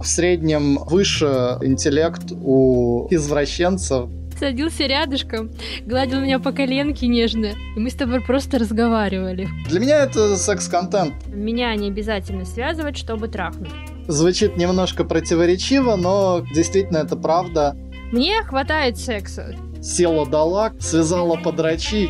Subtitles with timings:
[0.00, 4.08] в среднем выше интеллект у извращенцев.
[4.38, 5.50] Садился рядышком,
[5.84, 9.48] гладил меня по коленке нежно, и мы с тобой просто разговаривали.
[9.68, 11.12] Для меня это секс-контент.
[11.26, 13.68] Меня не обязательно связывать, чтобы трахнуть.
[14.08, 17.76] Звучит немножко противоречиво, но действительно это правда.
[18.12, 19.54] Мне хватает секса.
[19.82, 22.08] Села дала, связала подрачи.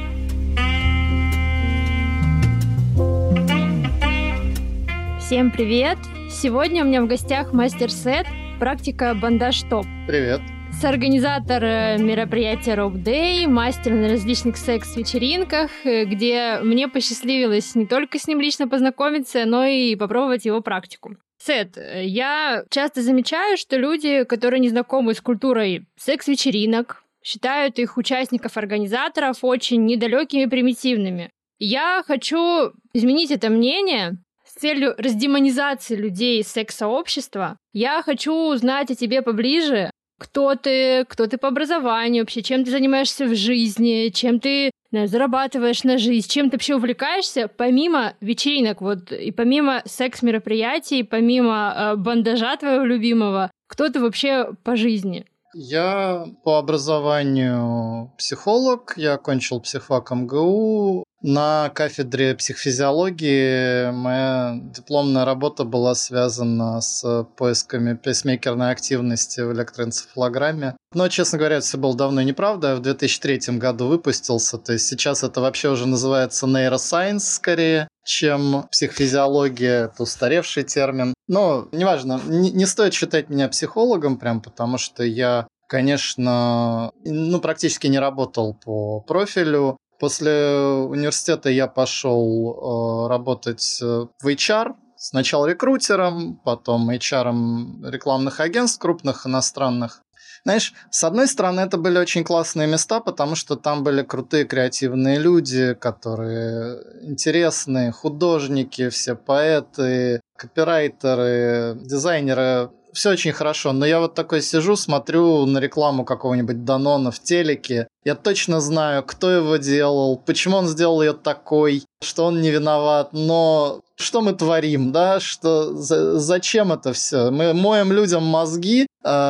[5.18, 5.98] Всем привет!
[6.30, 8.24] Сегодня у меня в гостях мастер Сет,
[8.60, 9.84] практика бандаж топ.
[10.06, 10.40] Привет.
[10.80, 18.20] Соорганизатор э, мероприятия Rope Day, мастер на различных секс-вечеринках, э, где мне посчастливилось не только
[18.20, 21.16] с ним лично познакомиться, но и попробовать его практику.
[21.38, 27.96] Сет, э, я часто замечаю, что люди, которые не знакомы с культурой секс-вечеринок, считают их
[27.96, 31.32] участников-организаторов очень недалекими и примитивными.
[31.58, 34.16] Я хочу изменить это мнение
[34.60, 37.56] целью раздемонизации людей из секс-сообщества.
[37.72, 42.70] Я хочу узнать о тебе поближе, кто ты, кто ты по образованию вообще, чем ты
[42.70, 48.82] занимаешься в жизни, чем ты знаю, зарабатываешь на жизнь, чем ты вообще увлекаешься, помимо вечеринок,
[48.82, 55.24] вот, и помимо секс-мероприятий, помимо э, бандажа твоего любимого, кто ты вообще по жизни?
[55.54, 65.94] Я по образованию психолог, я окончил психфак МГУ, на кафедре психофизиологии моя дипломная работа была
[65.94, 70.76] связана с поисками пейсмейкерной активности в электроэнцефалограмме.
[70.94, 72.70] Но, честно говоря, это все было давно неправда.
[72.70, 74.56] Я в 2003 году выпустился.
[74.58, 79.84] То есть сейчас это вообще уже называется нейросайенс скорее, чем психофизиология.
[79.84, 81.12] Это устаревший термин.
[81.28, 87.86] Но неважно, не, не стоит считать меня психологом прям, потому что я конечно, ну, практически
[87.86, 89.76] не работал по профилю.
[90.00, 90.54] После
[90.88, 99.26] университета я пошел э, работать э, в HR, сначала рекрутером, потом HR рекламных агентств крупных
[99.26, 100.02] иностранных.
[100.44, 105.18] Знаешь, с одной стороны, это были очень классные места, потому что там были крутые креативные
[105.18, 114.42] люди, которые интересные, художники, все поэты, копирайтеры, дизайнеры все очень хорошо, но я вот такой
[114.42, 117.88] сижу, смотрю на рекламу какого-нибудь Данона в телеке.
[118.04, 123.12] Я точно знаю, кто его делал, почему он сделал ее такой, что он не виноват,
[123.12, 127.30] но что мы творим, да, что за, зачем это все?
[127.30, 128.86] Мы моем людям мозги, э,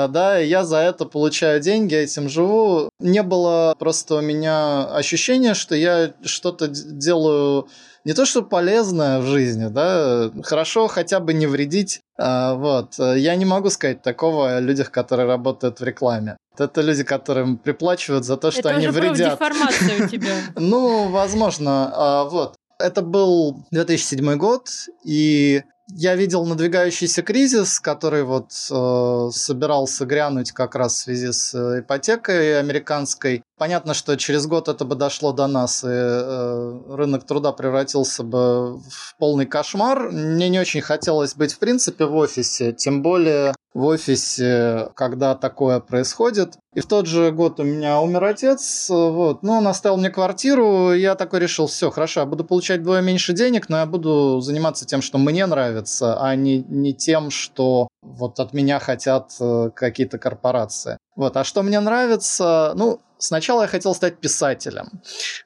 [0.09, 2.89] да, и я за это получаю деньги, этим живу.
[3.01, 7.69] Не было просто у меня ощущения, что я что-то делаю
[8.05, 12.01] не то, что полезное в жизни, да, хорошо хотя бы не вредить.
[12.19, 12.99] А, вот.
[12.99, 16.37] Я не могу сказать такого о людях, которые работают в рекламе.
[16.59, 19.33] Это люди, которым приплачивают за то, что это они уже вредят.
[19.33, 20.35] деформация у тебя.
[20.57, 21.91] Ну, возможно.
[21.95, 22.55] А, вот.
[22.79, 24.69] Это был 2007 год,
[25.05, 25.63] и
[25.97, 31.81] я видел надвигающийся кризис, который вот э, собирался грянуть как раз в связи с э,
[31.81, 33.43] ипотекой американской.
[33.61, 38.79] Понятно, что через год это бы дошло до нас, и э, рынок труда превратился бы
[38.79, 40.11] в полный кошмар.
[40.11, 45.81] Мне не очень хотелось быть, в принципе, в офисе, тем более в офисе, когда такое
[45.81, 46.55] происходит.
[46.75, 50.95] И в тот же год у меня умер отец, вот, ну, он оставил мне квартиру,
[50.95, 54.87] я такой решил, все, хорошо, я буду получать вдвое меньше денег, но я буду заниматься
[54.87, 60.19] тем, что мне нравится, а не, не тем, что вот от меня хотят э, какие-то
[60.19, 60.97] корпорации.
[61.21, 64.89] Вот, а что мне нравится, ну, Сначала я хотел стать писателем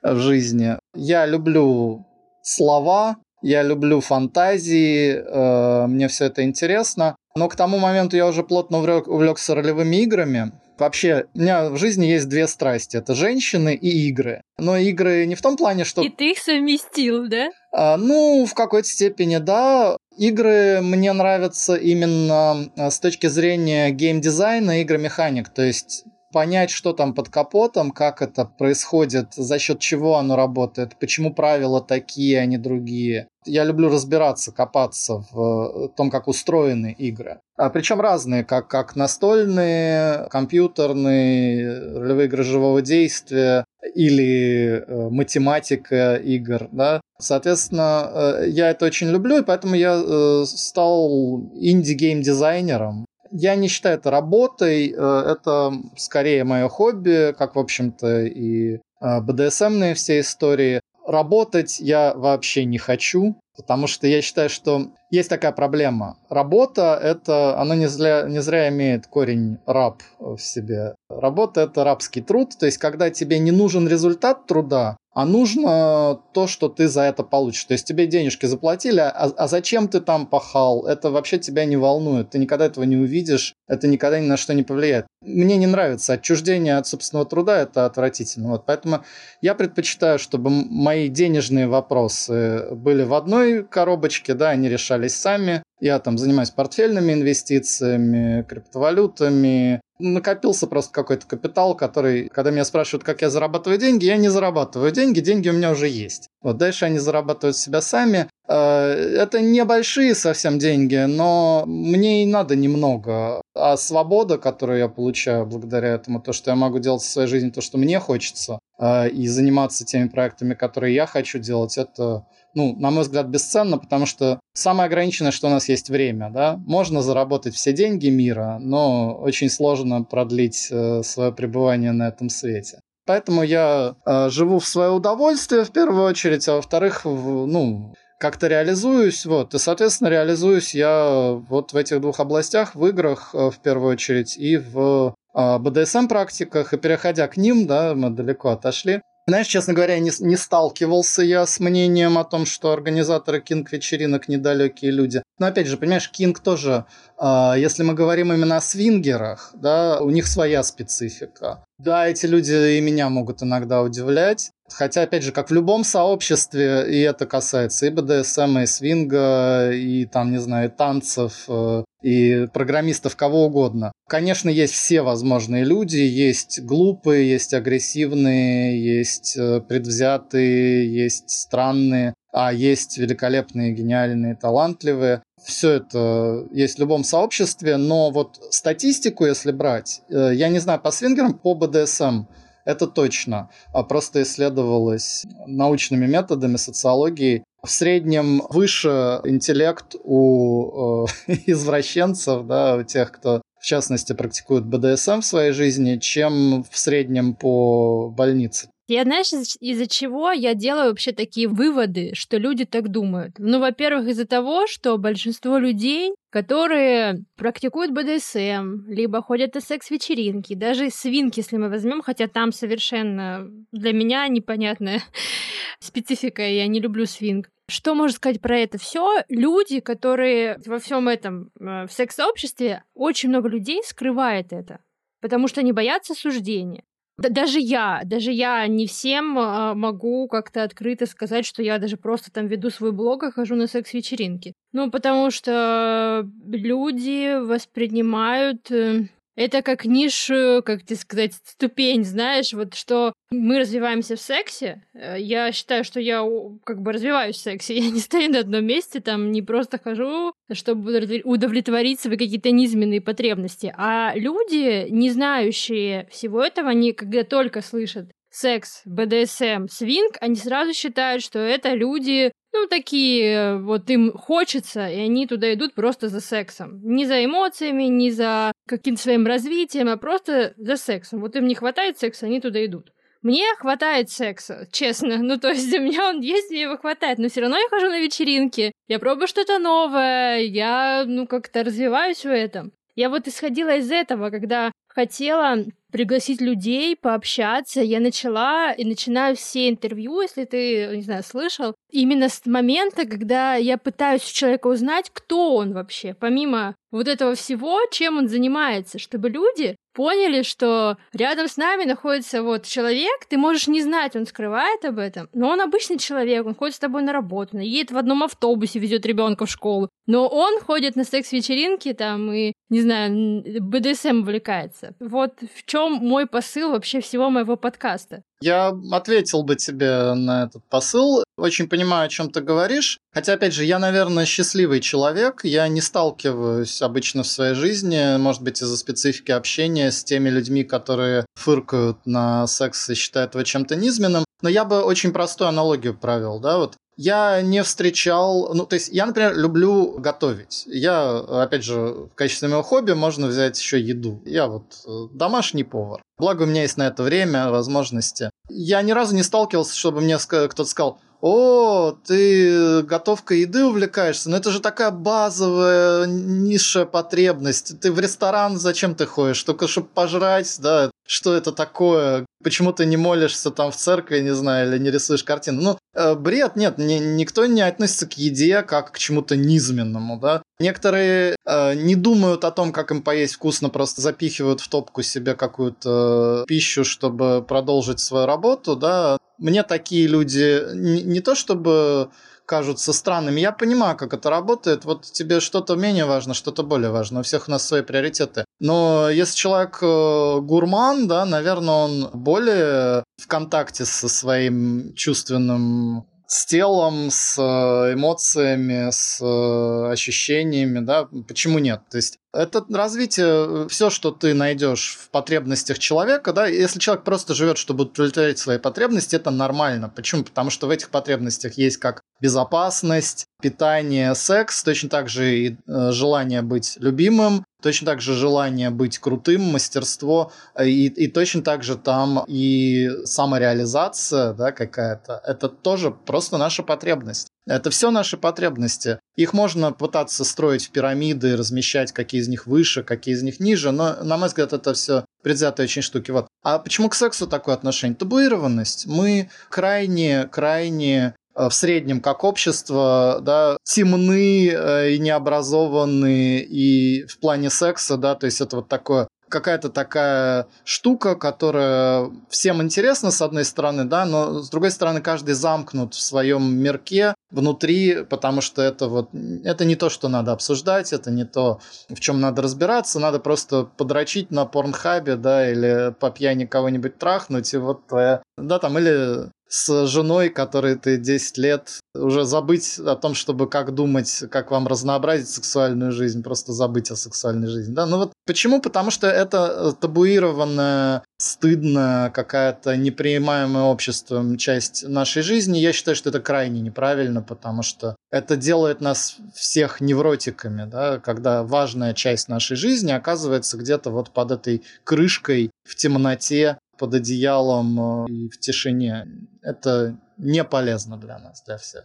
[0.02, 0.78] в жизни.
[0.94, 2.06] Я люблю
[2.42, 7.16] слова, я люблю фантазии, э, мне все это интересно.
[7.34, 10.52] Но к тому моменту я уже плотно увлекся ролевыми играми.
[10.78, 12.96] Вообще, у меня в жизни есть две страсти.
[12.96, 14.42] Это женщины и игры.
[14.58, 16.02] Но игры не в том плане, что...
[16.02, 17.50] И ты их совместил, да?
[17.72, 19.96] А, ну, в какой-то степени, да.
[20.16, 25.48] Игры мне нравятся именно э, с точки зрения геймдизайна, игромеханик.
[25.48, 30.98] То есть понять, что там под капотом, как это происходит, за счет чего оно работает,
[30.98, 33.28] почему правила такие, а не другие.
[33.46, 37.38] Я люблю разбираться, копаться в том, как устроены игры.
[37.56, 43.64] А причем разные, как, как настольные, компьютерные, ролевые игры живого действия
[43.94, 47.00] или э, математика игр, да.
[47.20, 53.04] Соответственно, э, я это очень люблю, и поэтому я э, стал инди-гейм-дизайнером
[53.36, 59.20] я не считаю это работой, э, это скорее мое хобби, как, в общем-то, и э,
[59.20, 60.80] БДСМные все истории.
[61.04, 63.36] Работать я вообще не хочу.
[63.56, 66.18] Потому что я считаю, что есть такая проблема.
[66.28, 70.94] Работа– это, она не зря, не зря имеет корень раб в себе.
[71.08, 76.48] Работа– это рабский труд, то есть когда тебе не нужен результат труда, а нужно то,
[76.48, 77.64] что ты за это получишь.
[77.64, 81.76] То есть тебе денежки заплатили, а, а зачем ты там пахал, это вообще тебя не
[81.76, 82.30] волнует.
[82.30, 85.06] Ты никогда этого не увидишь, это никогда ни на что не повлияет.
[85.22, 88.50] Мне не нравится отчуждение от собственного труда, это отвратительно.
[88.50, 89.04] Вот, поэтому
[89.40, 95.62] я предпочитаю, чтобы мои денежные вопросы были в одной коробочке, да, они решались сами.
[95.80, 103.22] Я там занимаюсь портфельными инвестициями, криптовалютами, накопился просто какой-то капитал, который, когда меня спрашивают, как
[103.22, 106.28] я зарабатываю деньги, я не зарабатываю деньги, деньги у меня уже есть.
[106.42, 108.28] Вот дальше они зарабатывают себя сами.
[108.48, 113.40] Э, это небольшие совсем деньги, но мне и надо немного.
[113.54, 117.50] А свобода, которую я получаю благодаря этому, то, что я могу делать в своей жизни
[117.50, 122.74] то, что мне хочется, э, и заниматься теми проектами, которые я хочу делать, это ну,
[122.76, 127.02] на мой взгляд, бесценно, потому что самое ограниченное, что у нас есть время, да, можно
[127.02, 132.80] заработать все деньги мира, но очень сложно продлить э, свое пребывание на этом свете.
[133.06, 138.46] Поэтому я э, живу в свое удовольствие в первую очередь, а во-вторых, в, ну, как-то
[138.46, 143.58] реализуюсь, вот, и, соответственно, реализуюсь я вот в этих двух областях, в играх э, в
[143.58, 149.02] первую очередь и в э, БДСМ практиках, и переходя к ним, да, мы далеко отошли,
[149.26, 154.90] знаешь, честно говоря, не, не сталкивался я с мнением о том, что организаторы кинг-вечеринок недалекие
[154.90, 155.22] люди.
[155.38, 156.84] Но опять же, понимаешь, кинг тоже,
[157.18, 161.64] э, если мы говорим именно о свингерах, да, у них своя специфика.
[161.78, 164.52] Да, эти люди и меня могут иногда удивлять.
[164.72, 170.06] Хотя, опять же, как в любом сообществе, и это касается и БДСМ, и свинга, и
[170.06, 173.92] там, не знаю, танцев, э, и программистов, кого угодно.
[174.08, 182.52] Конечно, есть все возможные люди, есть глупые, есть агрессивные, есть э, предвзятые, есть странные, а
[182.52, 185.22] есть великолепные, гениальные, талантливые.
[185.44, 190.80] Все это есть в любом сообществе, но вот статистику, если брать, э, я не знаю,
[190.80, 192.24] по свингерам, по БДСМ,
[192.64, 193.50] это точно.
[193.72, 202.82] А просто исследовалось научными методами социологии в среднем выше интеллект у э, извращенцев, да, у
[202.82, 208.68] тех, кто в частности практикует БДСМ в своей жизни, чем в среднем по больнице.
[208.86, 213.36] Я, знаешь, из-за чего я делаю вообще такие выводы, что люди так думают?
[213.38, 220.90] Ну, во-первых, из-за того, что большинство людей, которые практикуют БДСМ, либо ходят на секс-вечеринки, даже
[220.90, 225.02] свинки, если мы возьмем, хотя там совершенно для меня непонятная
[225.78, 227.48] специфика, я не люблю свинг.
[227.66, 229.22] Что можно сказать про это все?
[229.30, 234.80] Люди, которые во всем этом э, в секс-сообществе, очень много людей скрывает это,
[235.22, 236.84] потому что они боятся суждения.
[237.16, 241.96] Да, даже я, даже я не всем а, могу как-то открыто сказать, что я даже
[241.96, 244.52] просто там веду свой блог и хожу на секс-вечеринки.
[244.72, 252.74] Ну, потому что люди воспринимают э, это как нишу, как тебе сказать, ступень, знаешь, вот
[252.74, 254.82] что мы развиваемся в сексе.
[254.94, 256.24] Э, я считаю, что я
[256.64, 257.74] как бы развиваюсь в сексе.
[257.84, 263.00] Я не стою на одном месте, там не просто хожу, чтобы удовлетворить свои какие-то низменные
[263.00, 263.74] потребности.
[263.76, 270.72] А люди, не знающие всего этого, они когда только слышат секс, БДСМ, свинг, они сразу
[270.72, 276.20] считают, что это люди ну, такие, вот им хочется, и они туда идут просто за
[276.20, 276.80] сексом.
[276.84, 281.20] Не за эмоциями, не за каким-то своим развитием, а просто за сексом.
[281.20, 282.92] Вот им не хватает секса, они туда идут.
[283.22, 285.18] Мне хватает секса, честно.
[285.24, 287.18] Ну, то есть у меня он есть, мне его хватает.
[287.18, 288.72] Но все равно я хожу на вечеринки.
[288.86, 290.40] Я пробую что-то новое.
[290.40, 292.72] Я, ну, как-то развиваюсь в этом.
[292.94, 297.80] Я вот исходила из этого, когда хотела пригласить людей, пообщаться.
[297.80, 303.54] Я начала и начинаю все интервью, если ты, не знаю, слышал, именно с момента, когда
[303.54, 308.98] я пытаюсь у человека узнать, кто он вообще, помимо вот этого всего, чем он занимается,
[308.98, 314.26] чтобы люди поняли, что рядом с нами находится вот человек, ты можешь не знать, он
[314.26, 317.92] скрывает об этом, но он обычный человек, он ходит с тобой на работу, он едет
[317.92, 322.82] в одном автобусе, везет ребенка в школу, но он ходит на секс-вечеринки там и, не
[322.82, 324.94] знаю, БДСМ увлекается.
[325.00, 328.22] Вот в чем мой посыл вообще всего моего подкаста.
[328.40, 331.24] Я ответил бы тебе на этот посыл.
[331.38, 332.98] Очень понимаю, о чем ты говоришь.
[333.14, 335.40] Хотя, опять же, я, наверное, счастливый человек.
[335.44, 340.62] Я не сталкиваюсь обычно в своей жизни, может быть, из-за специфики общения с теми людьми,
[340.62, 344.24] которые фыркают на секс и считают его чем-то низменным.
[344.42, 348.88] Но я бы очень простую аналогию провел, да, вот я не встречал, ну, то есть
[348.92, 350.64] я, например, люблю готовить.
[350.66, 354.22] Я, опять же, в качестве моего хобби можно взять еще еду.
[354.24, 356.02] Я вот э, домашний повар.
[356.18, 358.30] Благо у меня есть на это время, возможности.
[358.48, 364.36] Я ни разу не сталкивался, чтобы мне кто-то сказал, о, ты готовкой еды увлекаешься, но
[364.36, 367.80] это же такая базовая низшая потребность.
[367.80, 369.42] Ты в ресторан зачем ты ходишь?
[369.42, 374.34] Только чтобы пожрать, да, что это такое, почему ты не молишься там в церкви, не
[374.34, 375.62] знаю, или не рисуешь картину.
[375.62, 380.42] Ну, э, бред, нет, ни, никто не относится к еде как к чему-то низменному, да.
[380.58, 385.34] Некоторые э, не думают о том, как им поесть вкусно, просто запихивают в топку себе
[385.34, 389.16] какую-то пищу, чтобы продолжить свою работу, да.
[389.38, 392.10] Мне такие люди не, не то чтобы
[392.46, 393.40] кажутся странными.
[393.40, 394.84] Я понимаю, как это работает.
[394.84, 397.20] Вот тебе что-то менее важно, что-то более важно.
[397.20, 398.44] У всех у нас свои приоритеты.
[398.60, 406.46] Но если человек э, гурман, да, наверное, он более в контакте со своим чувственным с
[406.46, 411.82] телом, с э, эмоциями, с э, ощущениями, да, почему нет?
[411.88, 417.34] То есть это развитие, все, что ты найдешь в потребностях человека, да, если человек просто
[417.34, 419.88] живет, чтобы удовлетворить свои потребности, это нормально.
[419.94, 420.24] Почему?
[420.24, 425.92] Потому что в этих потребностях есть как безопасность, питание, секс, точно так же и э,
[425.92, 431.62] желание быть любимым, точно так же желание быть крутым, мастерство, э, и, и точно так
[431.62, 435.22] же там и самореализация да, какая-то.
[435.24, 437.28] Это тоже просто наша потребность.
[437.46, 438.98] Это все наши потребности.
[439.16, 443.70] Их можно пытаться строить в пирамиды, размещать, какие из них выше, какие из них ниже,
[443.70, 446.10] но, на мой взгляд, это все предвзятые очень штуки.
[446.10, 446.26] Вот.
[446.42, 447.96] А почему к сексу такое отношение?
[447.96, 448.86] Табуированность.
[448.86, 457.50] Мы крайне, крайне в среднем как общество, да, темны э, и необразованные и в плане
[457.50, 463.44] секса, да, то есть это вот такое какая-то такая штука, которая всем интересна, с одной
[463.44, 468.86] стороны, да, но с другой стороны, каждый замкнут в своем мирке внутри, потому что это
[468.86, 469.10] вот,
[469.42, 473.64] это не то, что надо обсуждать, это не то, в чем надо разбираться, надо просто
[473.64, 479.30] подрочить на порнхабе, да, или по пьяни кого-нибудь трахнуть, и вот твоя, да, там, или
[479.48, 484.66] с женой, которой ты 10 лет, уже забыть о том, чтобы как думать, как вам
[484.66, 487.72] разнообразить сексуальную жизнь, просто забыть о сексуальной жизни.
[487.72, 487.86] Да?
[487.86, 488.60] Ну вот почему?
[488.60, 495.58] Потому что это табуированная, стыдная, какая-то непринимаемая обществом часть нашей жизни.
[495.58, 500.98] Я считаю, что это крайне неправильно, потому что это делает нас всех невротиками, да?
[500.98, 508.06] когда важная часть нашей жизни оказывается где-то вот под этой крышкой в темноте, под одеялом
[508.06, 509.06] э, и в тишине.
[509.42, 511.84] Это не полезно для нас, для всех.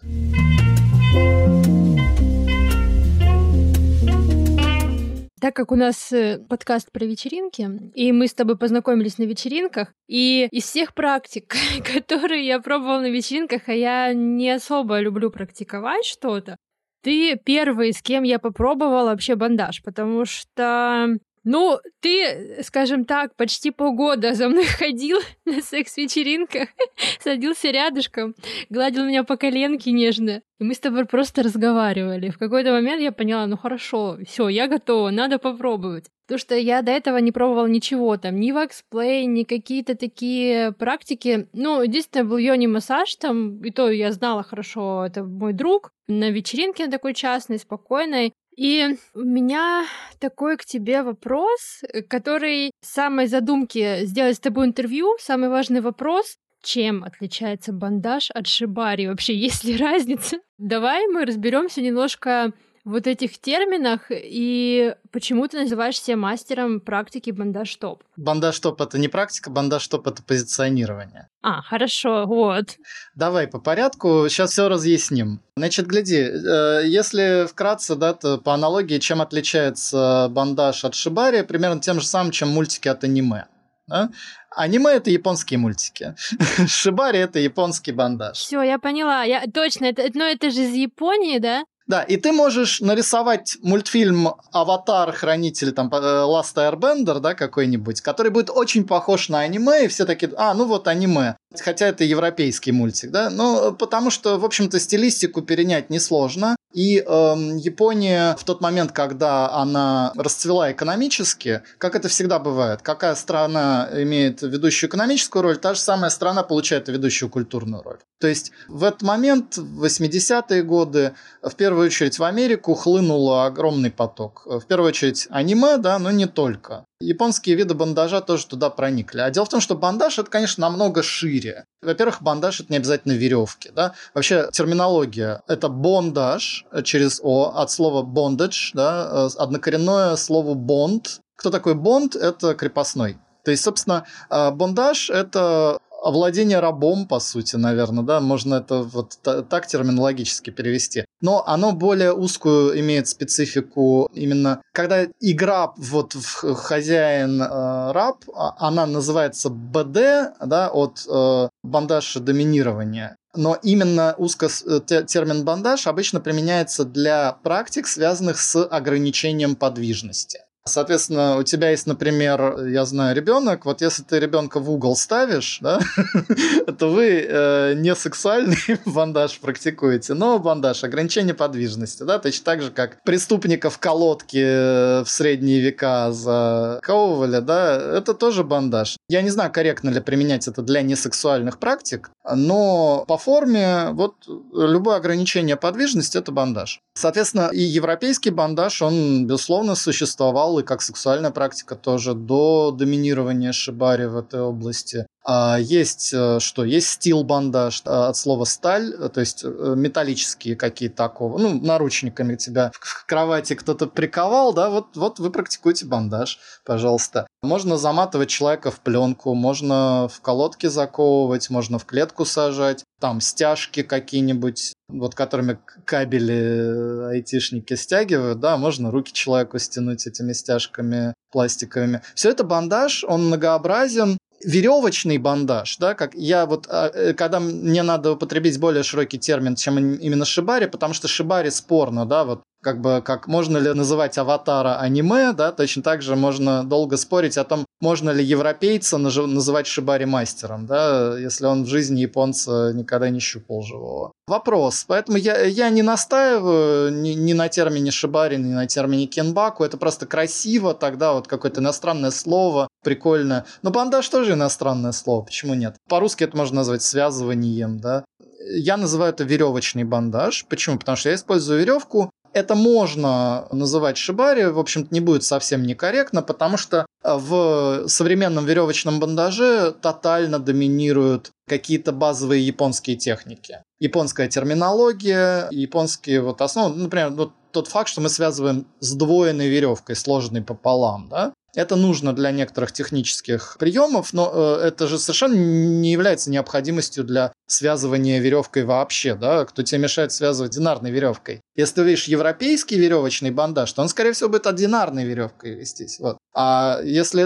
[5.42, 9.94] Так как у нас э, подкаст про вечеринки, и мы с тобой познакомились на вечеринках,
[10.08, 11.56] и из всех практик,
[11.94, 16.58] которые я пробовала на вечеринках, а я не особо люблю практиковать что-то,
[17.02, 21.08] ты первый, с кем я попробовала вообще бандаж, потому что
[21.44, 26.70] ну, ты, скажем так, почти полгода за мной ходил на секс-вечеринках,
[27.20, 28.36] садился рядышком,
[28.70, 30.42] гладил меня по коленке нежно.
[30.60, 32.30] И мы с тобой просто разговаривали.
[32.30, 36.08] В какой-то момент я поняла, ну хорошо, все, я готова, надо попробовать.
[36.30, 41.48] Потому что я до этого не пробовала ничего, там, ни ваксплей, ни какие-то такие практики.
[41.54, 46.30] Ну, единственное, был йони массаж, там, и то я знала хорошо, это мой друг, на
[46.30, 48.34] вечеринке такой частной, спокойной.
[48.60, 49.86] И у меня
[50.20, 56.36] такой к тебе вопрос, который в самой задумке сделать с тобой интервью, самый важный вопрос.
[56.62, 59.08] Чем отличается бандаж от шибари?
[59.08, 60.40] Вообще, есть ли разница?
[60.58, 62.52] Давай мы разберемся немножко
[62.86, 68.04] вот этих терминах и почему ты называешься мастером практики бандаж-топ?
[68.18, 71.28] Бандаж-топ— это не практика, бандаж-топ— это позиционирование.
[71.42, 72.78] А, хорошо, вот.
[73.16, 75.42] Давай по порядку, сейчас все разъясним.
[75.56, 81.80] Значит, гляди, э, если вкратце, да, то по аналогии, чем отличается бандаж от шибари, примерно
[81.80, 83.46] тем же самым, чем мультики от аниме.
[83.88, 84.10] Да?
[84.56, 86.16] Аниме это японские мультики.
[86.68, 88.38] Шибари это японский бандаж.
[88.38, 89.24] Все, я поняла.
[89.24, 91.64] Я точно, это, но это же из Японии, да?
[91.90, 95.12] Да, и ты можешь нарисовать мультфильм «Аватар.
[95.12, 100.06] Хранитель», там, э, Last Airbender, да, какой-нибудь, который будет очень похож на аниме, и все
[100.06, 101.36] такие, а, ну вот аниме.
[101.58, 106.56] Хотя это европейский мультик, да, но потому что, в общем-то, стилистику перенять несложно.
[106.74, 113.16] И эм, Япония в тот момент, когда она расцвела экономически, как это всегда бывает, какая
[113.16, 117.98] страна имеет ведущую экономическую роль, та же самая страна получает ведущую культурную роль.
[118.20, 123.90] То есть в этот момент, в 80-е годы, в первую очередь в Америку хлынул огромный
[123.90, 124.44] поток.
[124.46, 126.86] В первую очередь аниме, да, но не только.
[127.02, 129.22] Японские виды бандажа тоже туда проникли.
[129.22, 131.64] А дело в том, что бандаж это, конечно, намного шире.
[131.82, 133.72] Во-первых, бандаж это не обязательно веревки.
[133.74, 133.94] Да?
[134.14, 141.22] Вообще терминология это бондаж через О от слова bondage, да, э, однокоренное слово бонд.
[141.38, 142.18] Кто такой бонд?
[142.18, 143.18] Это крепостной.
[143.46, 149.18] То есть, собственно, э, бондаж– это овладение рабом, по сути, наверное, да, можно это вот
[149.22, 151.06] так терминологически перевести.
[151.22, 158.86] Но оно более узкую имеет специфику именно, когда игра вот в хозяин-раб, э, а, она
[158.86, 163.16] называется БД, да, от э, бандажа доминирования.
[163.36, 170.40] Но именно узко э, термин бандаж обычно применяется для практик, связанных с ограничением подвижности.
[170.66, 173.66] Соответственно, у тебя есть, например, я знаю, ребенок.
[173.66, 175.80] Вот если ты ребенка в угол ставишь, да,
[176.78, 182.72] то вы э, не сексуальный бандаж практикуете, но бандаж ограничение подвижности, да, точно так же,
[182.72, 188.98] как преступников колодки э, в средние века заковывали, да, это тоже бандаж.
[189.08, 194.16] Я не знаю, корректно ли применять это для несексуальных практик, но по форме вот
[194.54, 196.82] любое ограничение подвижности это бандаж.
[196.94, 204.06] Соответственно, и европейский бандаж, он, безусловно, существовал и как сексуальная практика тоже до доминирования шибари
[204.06, 205.06] в этой области.
[205.26, 206.64] А есть э, что?
[206.64, 211.42] Есть стил-бандаж э, от слова сталь, э, то есть металлические какие-то оковы.
[211.42, 217.28] Ну, наручниками тебя в кровати кто-то приковал, да, вот, вот вы практикуете бандаж, пожалуйста.
[217.42, 223.84] Можно заматывать человека в пленку, можно в колодке заковывать, можно в клетку сажать, там стяжки
[223.84, 232.02] какие-нибудь, вот которыми кабели айтишники стягивают, да, можно руки человеку стянуть этими стяжками пластиковыми.
[232.16, 237.84] Все это бандаж, он многообразен, веревочный бандаж, да, как я вот, а, э, когда мне
[237.84, 242.82] надо употребить более широкий термин, чем именно шибари, потому что шибари спорно, да, вот как
[242.82, 247.44] бы как можно ли называть аватара аниме, да, точно так же можно долго спорить о
[247.44, 253.20] том, можно ли европейца называть шибари мастером, да, если он в жизни японца никогда не
[253.20, 254.12] щупал живого.
[254.28, 254.86] Вопрос.
[254.88, 259.64] Поэтому я, я не настаиваю ни, ни на термине шибари, ни на термине кенбаку.
[259.64, 263.46] Это просто красиво тогда, вот какое-то иностранное слово, прикольно.
[263.62, 265.76] Но бандаж тоже иностранное слово, почему нет?
[265.88, 268.04] По-русски это можно назвать связыванием, да
[268.52, 270.46] я называю это веревочный бандаж.
[270.50, 270.80] Почему?
[270.80, 276.22] Потому что я использую веревку это можно называть шибари, в общем-то, не будет совсем некорректно,
[276.22, 283.64] потому что э, в современном веревочном бандаже тотально доминируют какие-то базовые японские техники.
[283.80, 290.42] Японская терминология, японские вот основы, например, вот тот факт, что мы связываем сдвоенной веревкой, сложенной
[290.42, 296.30] пополам, да, это нужно для некоторых технических приемов, но э, это же совершенно не является
[296.30, 301.42] необходимостью для связывания веревкой вообще, да, кто тебе мешает связывать динарной веревкой.
[301.56, 306.00] Если ты видишь европейский веревочный бандаж, то он, скорее всего, будет одинарной веревкой вестись.
[306.00, 306.18] Вот.
[306.34, 307.24] А если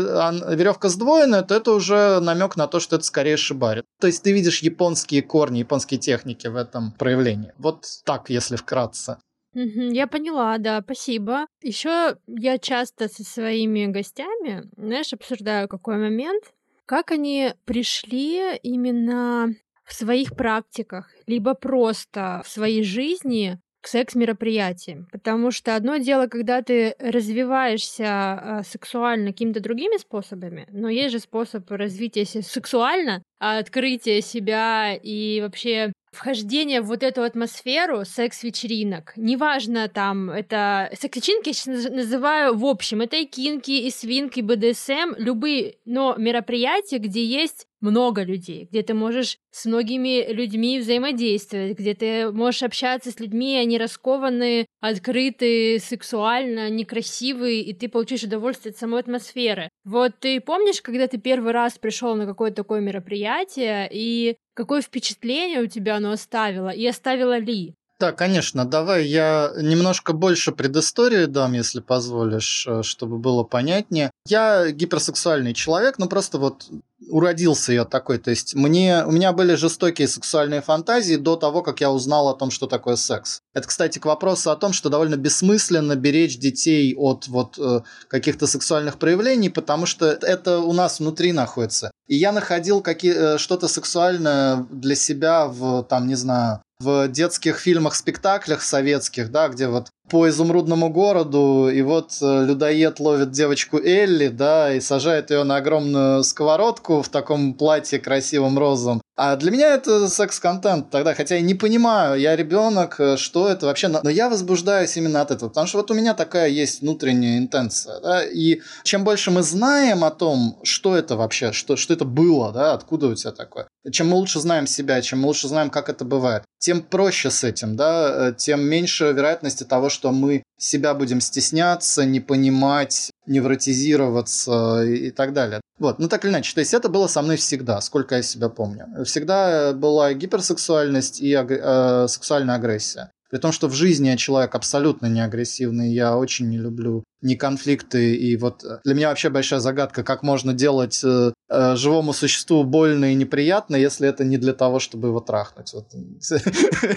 [0.55, 3.83] веревка сдвоенная, то это уже намек на то, что это скорее шибари.
[3.99, 7.53] То есть ты видишь японские корни, японские техники в этом проявлении.
[7.57, 9.17] Вот так, если вкратце.
[9.53, 11.45] Я поняла, да, спасибо.
[11.61, 16.43] Еще я часто со своими гостями, знаешь, обсуждаю какой момент,
[16.85, 19.53] как они пришли именно
[19.85, 25.07] в своих практиках, либо просто в своей жизни к секс-мероприятиям.
[25.11, 31.19] Потому что одно дело, когда ты развиваешься а, сексуально какими-то другими способами, но есть же
[31.19, 39.13] способ развития сексуально, а открытия себя и вообще вхождение в вот эту атмосферу секс-вечеринок.
[39.15, 40.89] Неважно там, это...
[40.93, 43.01] Секс-вечеринки я сейчас называю в общем.
[43.01, 48.81] Это и кинки, и свинки, и БДСМ, любые, но мероприятия, где есть много людей, где
[48.81, 55.79] ты можешь с многими людьми взаимодействовать, где ты можешь общаться с людьми, они раскованные, открытые,
[55.79, 59.69] сексуально, некрасивые, и ты получишь удовольствие от самой атмосферы.
[59.83, 65.61] Вот ты помнишь, когда ты первый раз пришел на какое-то такое мероприятие, и какое впечатление
[65.61, 67.75] у тебя оно оставило, и оставило ли?
[68.03, 68.65] Да, конечно.
[68.65, 74.11] Давай я немножко больше предыстории дам, если позволишь, э, чтобы было понятнее.
[74.27, 76.65] Я гиперсексуальный человек, но просто вот
[77.09, 78.17] уродился я такой.
[78.17, 82.33] То есть мне, у меня были жестокие сексуальные фантазии до того, как я узнал о
[82.33, 83.39] том, что такое секс.
[83.53, 88.47] Это, кстати, к вопросу о том, что довольно бессмысленно беречь детей от вот э, каких-то
[88.47, 91.91] сексуальных проявлений, потому что это у нас внутри находится.
[92.07, 97.57] И я находил какие, э, что-то сексуальное для себя в, там, не знаю, в детских
[97.57, 103.77] фильмах, спектаклях советских, да, где вот по изумрудному городу, и вот э, людоед ловит девочку
[103.77, 109.01] Элли, да, и сажает ее на огромную сковородку в таком платье красивом розовом.
[109.15, 110.89] А для меня это секс-контент.
[110.89, 115.21] Тогда, хотя я не понимаю, я ребенок, э, что это вообще, но я возбуждаюсь именно
[115.21, 119.29] от этого, потому что вот у меня такая есть внутренняя интенция, да, и чем больше
[119.29, 123.31] мы знаем о том, что это вообще, что, что это было, да, откуда у тебя
[123.31, 127.29] такое, чем мы лучше знаем себя, чем мы лучше знаем, как это бывает, тем проще
[127.29, 133.11] с этим, да, э, тем меньше вероятности того, что мы себя будем стесняться, не понимать,
[133.25, 135.61] невротизироваться и, так далее.
[135.79, 138.49] Вот, ну так или иначе, то есть это было со мной всегда, сколько я себя
[138.49, 138.87] помню.
[139.05, 143.11] Всегда была гиперсексуальность и аг- э, сексуальная агрессия.
[143.33, 147.33] При том, что в жизни я человек абсолютно не агрессивный, я очень не люблю ни
[147.33, 148.15] конфликты.
[148.15, 152.63] И вот э, для меня вообще большая загадка, как можно делать э, э, живому существу
[152.63, 155.73] больно и неприятно, если это не для того, чтобы его трахнуть.
[155.73, 155.87] Вот.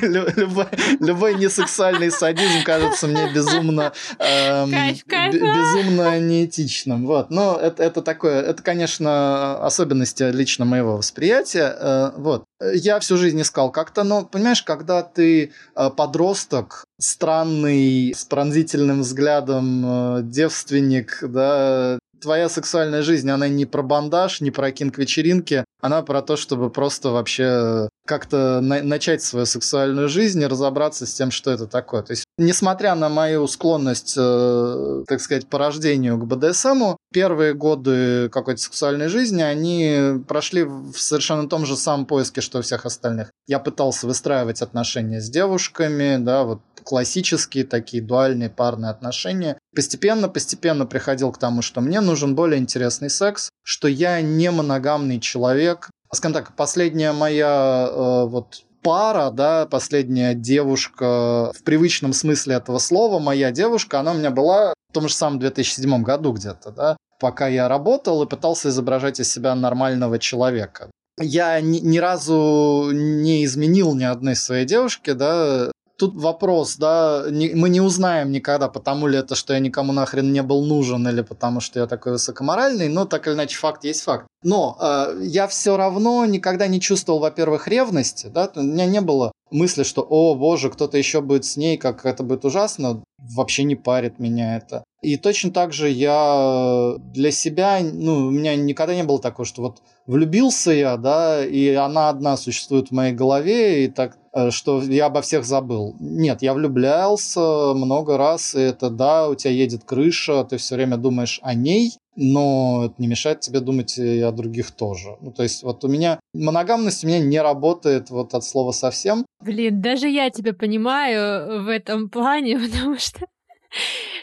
[0.03, 0.67] любой,
[1.01, 5.35] любой несексуальный садизм кажется мне безумно, эм, кайф, кайф.
[5.35, 7.07] безумно неэтичным.
[7.07, 7.31] Вот.
[7.31, 11.77] Но это, это такое, это, конечно, особенности лично моего восприятия.
[11.79, 12.45] Э, вот.
[12.75, 19.85] Я всю жизнь искал как-то, но, понимаешь, когда ты э, подросток, странный, с пронзительным взглядом
[20.19, 26.23] э, девственник, да, твоя сексуальная жизнь, она не про бандаж, не про кинг-вечеринки, она про
[26.23, 31.51] то, чтобы просто вообще как-то на- начать свою сексуальную жизнь и разобраться с тем, что
[31.51, 32.03] это такое.
[32.03, 38.29] То есть, несмотря на мою склонность, э, так сказать, по рождению к БДСМу, первые годы
[38.31, 43.31] какой-то сексуальной жизни, они прошли в совершенно том же самом поиске, что у всех остальных.
[43.47, 49.59] Я пытался выстраивать отношения с девушками, да, вот классические такие дуальные парные отношения.
[49.75, 55.21] Постепенно, постепенно приходил к тому, что мне нужен более интересный секс, что я не моногамный
[55.21, 55.76] человек.
[56.13, 63.19] Скажем так, последняя моя э, вот пара, да, последняя девушка в привычном смысле этого слова,
[63.19, 67.49] моя девушка, она у меня была в том же самом 2007 году где-то, да, пока
[67.49, 70.91] я работал и пытался изображать из себя нормального человека.
[71.19, 77.55] Я ни, ни разу не изменил ни одной своей девушке, да, тут вопрос, да, не,
[77.55, 81.23] мы не узнаем никогда, потому ли это, что я никому нахрен не был нужен, или
[81.23, 84.27] потому что я такой высокоморальный, но так или иначе факт есть факт.
[84.43, 89.33] Но э, я все равно никогда не чувствовал, во-первых, ревности, да, у меня не было
[89.51, 93.77] мысли, что, о, боже, кто-то еще будет с ней, как это будет ужасно, вообще не
[93.77, 94.85] парит меня это.
[95.03, 99.63] И точно так же я для себя, ну, у меня никогда не было такого, что
[99.63, 104.83] вот влюбился я, да, и она одна существует в моей голове, и так, э, что
[104.83, 105.95] я обо всех забыл.
[106.01, 110.97] Нет, я влюблялся много раз, и это да, у тебя едет крыша, ты все время
[110.97, 115.17] думаешь о ней, но это не мешает тебе думать и о других тоже.
[115.21, 119.25] Ну, то есть вот у меня моногамность у меня не работает вот от слова совсем.
[119.43, 123.27] Блин, даже я тебя понимаю в этом плане, потому что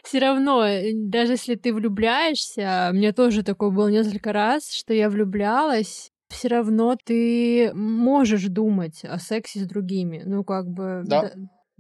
[0.04, 6.10] все равно, даже если ты влюбляешься, мне тоже такое было несколько раз, что я влюблялась,
[6.30, 10.24] все равно ты можешь думать о сексе с другими.
[10.26, 11.04] Ну, как бы...
[11.06, 11.32] Да.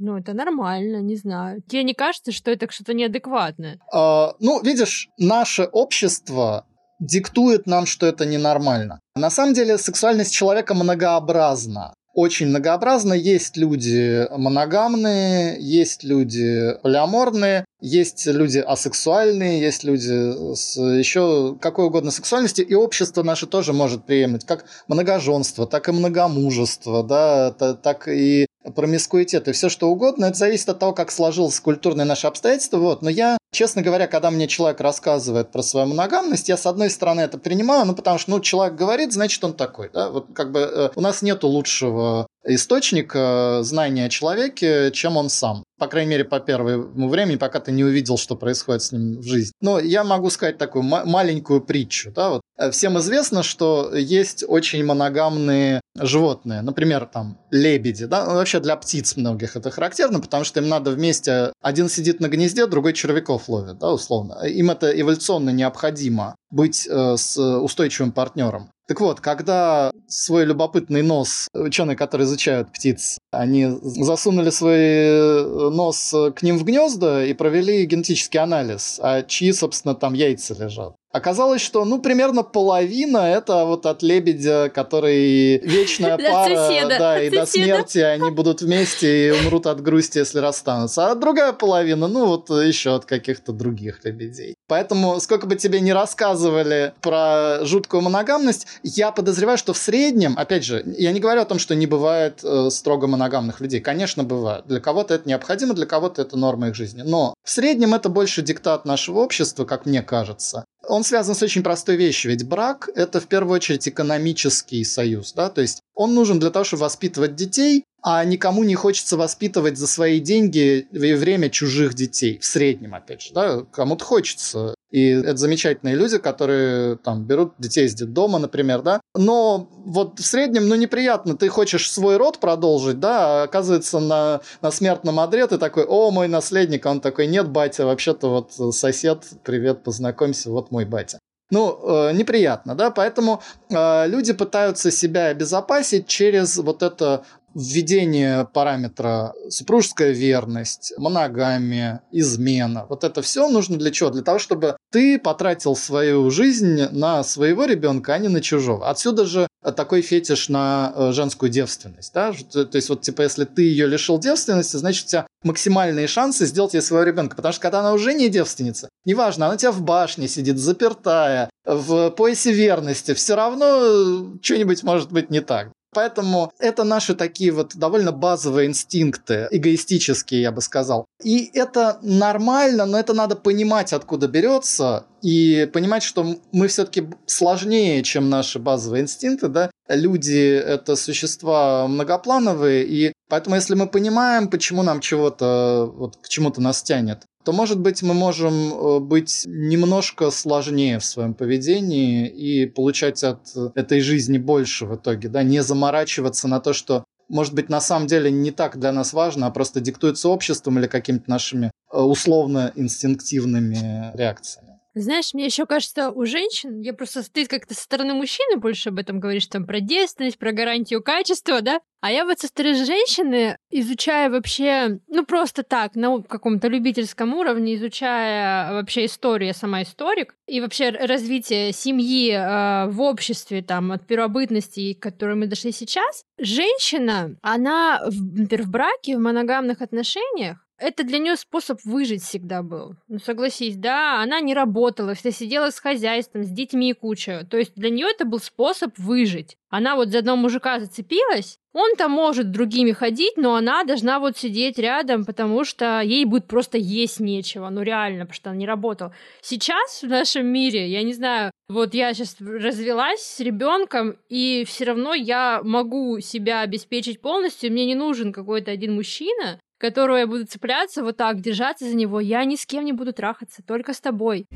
[0.05, 1.61] Ну, это нормально, не знаю.
[1.61, 3.79] Тебе не кажется, что это что-то неадекватное?
[3.89, 6.65] А, ну, видишь, наше общество
[6.99, 8.99] диктует нам, что это ненормально.
[9.15, 13.13] На самом деле сексуальность человека многообразна очень многообразно.
[13.13, 22.11] Есть люди моногамные, есть люди полиаморные, есть люди асексуальные, есть люди с еще какой угодно
[22.11, 28.45] сексуальности, и общество наше тоже может приемлять как многоженство, так и многомужество, да, так и
[28.75, 30.25] промискуитет и все что угодно.
[30.25, 32.77] Это зависит от того, как сложилось культурное наше обстоятельство.
[32.77, 33.01] Вот.
[33.01, 37.21] Но я, честно говоря, когда мне человек рассказывает про свою моногамность, я с одной стороны
[37.21, 39.89] это принимаю, ну потому что ну, человек говорит, значит он такой.
[39.93, 40.09] Да?
[40.09, 45.63] Вот как бы э, у нас нету лучшего источника знания о человеке, чем он сам.
[45.79, 49.23] По крайней мере, по первому времени, пока ты не увидел, что происходит с ним в
[49.23, 49.51] жизни.
[49.61, 52.11] Но я могу сказать такую маленькую притчу.
[52.11, 52.29] Да?
[52.29, 52.41] Вот.
[52.57, 56.61] Э, всем известно, что есть очень моногамные животные.
[56.61, 58.05] Например, там лебеди.
[58.05, 58.25] Да?
[58.25, 61.51] Ну, вообще для птиц многих это характерно, потому что им надо вместе...
[61.61, 64.45] Один сидит на гнезде, другой червяков ловит, да, условно.
[64.45, 68.69] Им это эволюционно необходимо быть э, с устойчивым партнером.
[68.87, 76.13] Так вот, когда свой любопытный нос, ученые, которые изучают птиц, они засунули свой э, нос
[76.35, 80.95] к ним в гнезда и провели генетический анализ, а чьи, собственно, там яйца лежат.
[81.13, 87.45] Оказалось, что, ну, примерно половина это вот от лебедя, который вечная пара, да, и до
[87.45, 91.11] смерти они будут вместе и умрут от грусти, если расстанутся.
[91.11, 94.55] А другая половина, ну, вот еще от каких-то других лебедей.
[94.67, 100.63] Поэтому, сколько бы тебе не рассказывали про жуткую моногамность, я подозреваю, что в среднем, опять
[100.63, 103.81] же, я не говорю о том, что не бывает э, строго моногамных людей.
[103.81, 104.65] Конечно, бывает.
[104.65, 107.03] Для кого-то это необходимо, для кого-то это норма их жизни.
[107.03, 110.65] Но в среднем это больше диктат нашего общества, как мне кажется.
[110.87, 115.49] Он связан с очень простой вещью, ведь брак– это в первую очередь экономический союз, да,
[115.49, 119.87] то есть он нужен для того, чтобы воспитывать детей, а никому не хочется воспитывать за
[119.87, 122.37] свои деньги и время чужих детей.
[122.37, 124.75] В среднем, опять же, да, кому-то хочется.
[124.91, 128.99] И это замечательные люди, которые там берут детей из детдома, например, да.
[129.15, 131.35] Но вот в среднем, ну, неприятно.
[131.35, 136.11] Ты хочешь свой род продолжить, да, а оказывается на, на смертном одре ты такой, о,
[136.11, 136.85] мой наследник.
[136.85, 141.19] А он такой, нет, батя, вообще-то вот сосед, привет, познакомься, вот мой батя.
[141.53, 149.33] Ну, э, неприятно, да, поэтому э, люди пытаются себя обезопасить через вот это введение параметра
[149.49, 152.85] супружеская верность, моногамия, измена.
[152.89, 154.09] Вот это все нужно для чего?
[154.09, 158.89] Для того, чтобы ты потратил свою жизнь на своего ребенка, а не на чужого.
[158.89, 162.13] Отсюда же такой фетиш на э, женскую девственность.
[162.13, 162.33] Да?
[162.51, 166.73] То есть вот типа если ты ее лишил девственности, значит у тебя максимальные шансы сделать
[166.73, 167.35] ей своего ребенка.
[167.35, 171.49] Потому что когда она уже не девственница, неважно, она у тебя в башне сидит, запертая,
[171.65, 175.69] в поясе верности, все равно э, что-нибудь может быть не так.
[175.93, 181.05] Поэтому это наши такие вот довольно базовые инстинкты, эгоистические, я бы сказал.
[181.23, 188.03] И это нормально, но это надо понимать, откуда берется, и понимать, что мы все-таки сложнее,
[188.03, 189.71] чем наши базовые инстинкты, да.
[189.89, 196.61] Люди— это существа многоплановые, и поэтому если мы понимаем, почему нам чего-то, вот к чему-то
[196.61, 202.65] нас тянет, то, может быть, мы можем э, быть немножко сложнее в своем поведении и
[202.65, 203.41] получать от
[203.75, 208.07] этой жизни больше в итоге, да, не заморачиваться на то, что может быть, на самом
[208.07, 214.15] деле не так для нас важно, а просто диктуется обществом или какими-то нашими э, условно-инстинктивными
[214.15, 214.72] реакциями.
[214.95, 218.99] Знаешь, мне еще кажется, у женщин, я просто ты как-то со стороны мужчины больше об
[218.99, 221.81] этом говоришь, там про девственность, про гарантию качества, да?
[222.01, 227.75] А я вот со стороны женщины, изучая вообще, ну просто так, на каком-то любительском уровне,
[227.75, 234.05] изучая вообще историю, я сама историк, и вообще развитие семьи э, в обществе, там, от
[234.05, 241.05] первобытности, к которой мы дошли сейчас, женщина, она, например, в браке, в моногамных отношениях, это
[241.05, 242.95] для нее способ выжить всегда был.
[243.07, 247.47] Ну, согласись, да, она не работала, вся сидела с хозяйством, с детьми и куча.
[247.49, 249.55] То есть для нее это был способ выжить.
[249.69, 254.37] Она вот за одного мужика зацепилась, он там может другими ходить, но она должна вот
[254.37, 257.69] сидеть рядом, потому что ей будет просто есть нечего.
[257.69, 259.15] Ну реально, потому что она не работала.
[259.41, 264.85] Сейчас в нашем мире, я не знаю, вот я сейчас развелась с ребенком, и все
[264.85, 267.71] равно я могу себя обеспечить полностью.
[267.71, 272.21] Мне не нужен какой-то один мужчина, которого я буду цепляться, вот так, держаться за него,
[272.21, 274.47] я ни с кем не буду трахаться, только с тобой.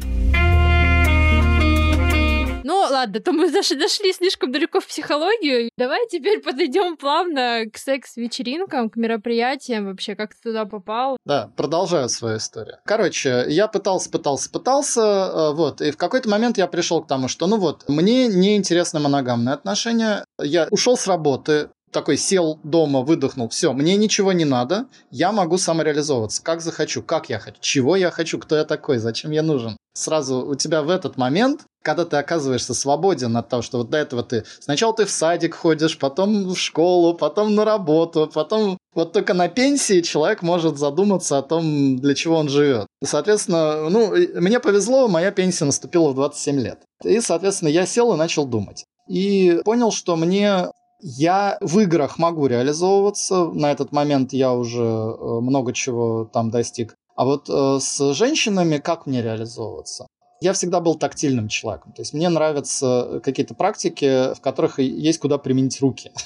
[2.63, 5.69] Ну, ладно, то мы дошли, дошли слишком далеко в психологию.
[5.77, 11.17] Давай теперь подойдем плавно к секс-вечеринкам, к мероприятиям вообще, как ты туда попал.
[11.25, 12.77] Да, продолжаю свою историю.
[12.85, 17.29] Короче, я пытался, пытался, пытался, э, вот, и в какой-то момент я пришел к тому,
[17.29, 23.01] что, ну вот, мне не интересны моногамные отношения, я ушел с работы, такой сел дома,
[23.01, 27.95] выдохнул, все, мне ничего не надо, я могу самореализовываться, как захочу, как я хочу, чего
[27.95, 29.77] я хочу, кто я такой, зачем я нужен.
[29.93, 33.97] Сразу у тебя в этот момент, когда ты оказываешься свободен от того, что вот до
[33.97, 39.13] этого ты сначала ты в садик ходишь, потом в школу, потом на работу, потом вот
[39.13, 42.87] только на пенсии человек может задуматься о том, для чего он живет.
[43.03, 46.79] Соответственно, ну, мне повезло, моя пенсия наступила в 27 лет.
[47.03, 48.85] И, соответственно, я сел и начал думать.
[49.07, 50.67] И понял, что мне
[50.99, 53.45] я в играх могу реализовываться.
[53.45, 56.95] На этот момент я уже э, много чего там достиг.
[57.15, 60.07] А вот э, с женщинами как мне реализовываться?
[60.39, 61.93] Я всегда был тактильным человеком.
[61.93, 66.11] То есть мне нравятся какие-то практики, в которых есть куда применить руки.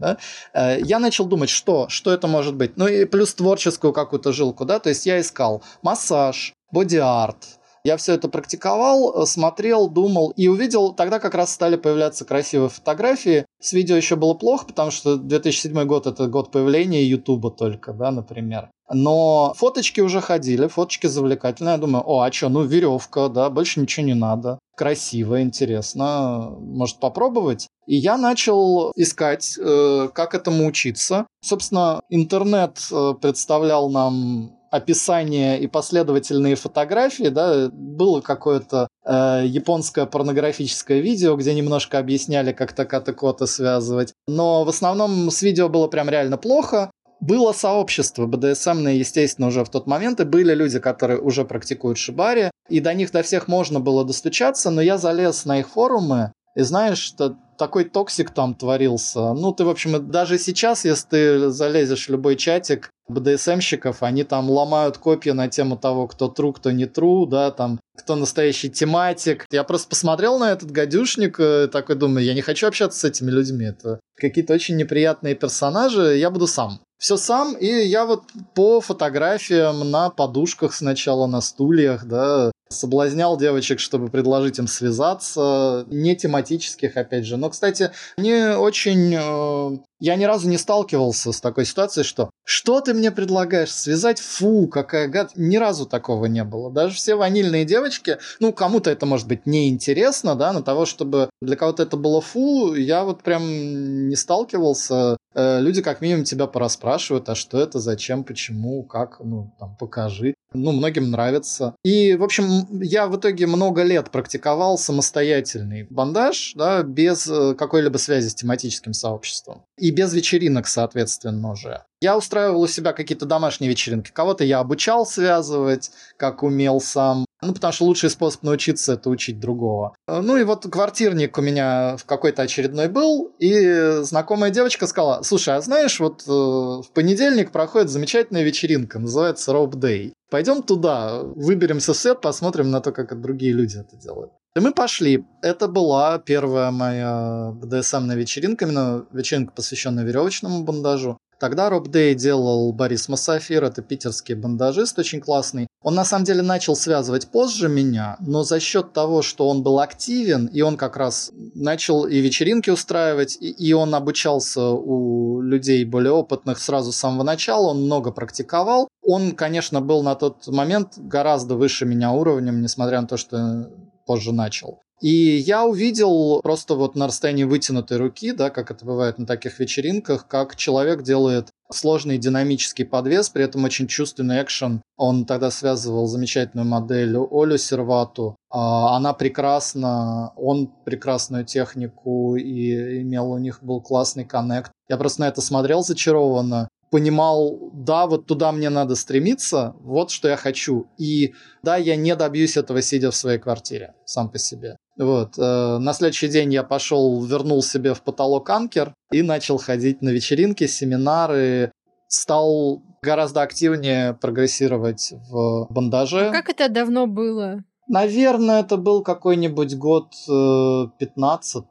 [0.00, 0.18] Да?
[0.52, 2.76] Э, я начал думать, что, что это может быть.
[2.76, 4.64] Ну и плюс творческую какую-то жилку.
[4.64, 4.78] Да?
[4.78, 10.94] То есть я искал массаж, боди-арт, я все это практиковал, э, смотрел, думал и увидел,
[10.94, 13.44] тогда как раз стали появляться красивые фотографии.
[13.60, 18.10] С видео еще было плохо, потому что 2007 год это год появления Ютуба только, да,
[18.10, 18.70] например.
[18.92, 21.72] Но фоточки уже ходили, фоточки завлекательные.
[21.72, 24.58] Я думаю, о, а что, ну веревка, да, больше ничего не надо.
[24.76, 27.68] Красиво, интересно, может попробовать?
[27.86, 31.26] И я начал искать, э, как этому учиться.
[31.42, 40.98] Собственно, интернет э, представлял нам описание и последовательные фотографии, да, было какое-то э, японское порнографическое
[40.98, 44.12] видео, где немножко объясняли, как таката кота связывать.
[44.26, 46.90] Но в основном с видео было прям реально плохо.
[47.20, 52.50] Было сообщество БДСМ, естественно, уже в тот момент, и были люди, которые уже практикуют шибари,
[52.68, 56.62] и до них до всех можно было достучаться, но я залез на их форумы, и
[56.62, 59.32] знаешь, что такой toxic там творился.
[59.32, 64.50] Ну, ты, в общем, даже сейчас, если ты залезешь в любой чатик, БДСМщиков, они там
[64.50, 69.46] ломают копья на тему того, кто true, кто не true, да, там, кто настоящий тематик.
[69.50, 73.30] Я просто посмотрел на этот гадюшник, э, такой думаю, я не хочу общаться с этими
[73.30, 76.80] людьми, это какие-то очень неприятные персонажи, я буду сам.
[76.98, 78.22] Все сам, и я вот
[78.54, 86.16] по фотографиям на подушках сначала, на стульях, да, соблазнял девочек, чтобы предложить им связаться, не
[86.16, 87.36] тематических, опять же.
[87.36, 89.14] Но, кстати, не очень...
[89.14, 93.72] Э, я ни разу не сталкивался с такой ситуацией, что «Что ты мне предлагаешь?
[93.72, 94.20] Связать?
[94.20, 96.70] Фу, какая гад!» Ни разу такого не было.
[96.70, 101.56] Даже все ванильные девочки, ну, кому-то это может быть неинтересно, да, но того, чтобы для
[101.56, 105.16] кого-то это было фу, я вот прям не сталкивался.
[105.34, 110.34] Э, люди как минимум тебя порасспрашивают, а что это, зачем, почему, как, ну, там, покажи.
[110.52, 111.74] Ну, многим нравится.
[111.84, 117.98] И, в общем, я в итоге много лет практиковал самостоятельный бандаж, да, без э, какой-либо
[117.98, 119.64] связи с тематическим сообществом.
[119.76, 121.82] И без вечеринок, соответственно, уже.
[122.00, 124.12] Я устраивал у себя какие-то домашние вечеринки.
[124.12, 127.23] Кого-то я обучал связывать, как умел сам.
[127.44, 129.94] Ну, потому что лучший способ научиться– это учить другого.
[130.08, 135.54] Ну, и вот квартирник у меня в какой-то очередной был, и знакомая девочка сказала, слушай,
[135.54, 140.12] а знаешь, вот э, в понедельник проходит замечательная вечеринка, называется Rope Day.
[140.30, 144.32] Пойдем туда, выберемся в сет, посмотрим на то, как другие люди это делают.
[144.56, 145.24] И мы пошли.
[145.42, 151.18] Это была первая моя БДСМная вечеринка, именно вечеринка, посвященная веревочному бандажу.
[151.44, 155.66] Тогда Роб Дэй делал Борис Масафир, это питерский бандажист, очень классный.
[155.82, 159.78] Он на самом деле начал связывать позже меня, но за счет того, что он был
[159.78, 165.84] активен, и он как раз начал и вечеринки устраивать, и, и он обучался у людей
[165.84, 168.88] более опытных сразу с самого начала, он много практиковал.
[169.02, 173.68] Он, конечно, был на тот момент гораздо выше меня уровнем, несмотря на то, что
[174.04, 174.80] позже начал.
[175.00, 179.58] И я увидел просто вот на расстоянии вытянутой руки, да, как это бывает на таких
[179.58, 184.80] вечеринках, как человек делает сложный динамический подвес, при этом очень чувственный экшен.
[184.96, 188.36] Он тогда связывал замечательную модель Олю Сервату.
[188.50, 194.70] А, она прекрасна, он прекрасную технику и имел у них был классный коннект.
[194.88, 200.28] Я просто на это смотрел зачарованно понимал, да, вот туда мне надо стремиться, вот что
[200.28, 200.86] я хочу.
[200.96, 204.76] И да, я не добьюсь этого, сидя в своей квартире, сам по себе.
[204.96, 205.36] Вот.
[205.36, 210.10] Э, на следующий день я пошел, вернул себе в потолок анкер и начал ходить на
[210.10, 211.72] вечеринки, семинары,
[212.06, 216.28] стал гораздо активнее прогрессировать в бандаже.
[216.28, 217.64] А как это давно было?
[217.88, 221.64] Наверное, это был какой-нибудь год э, 15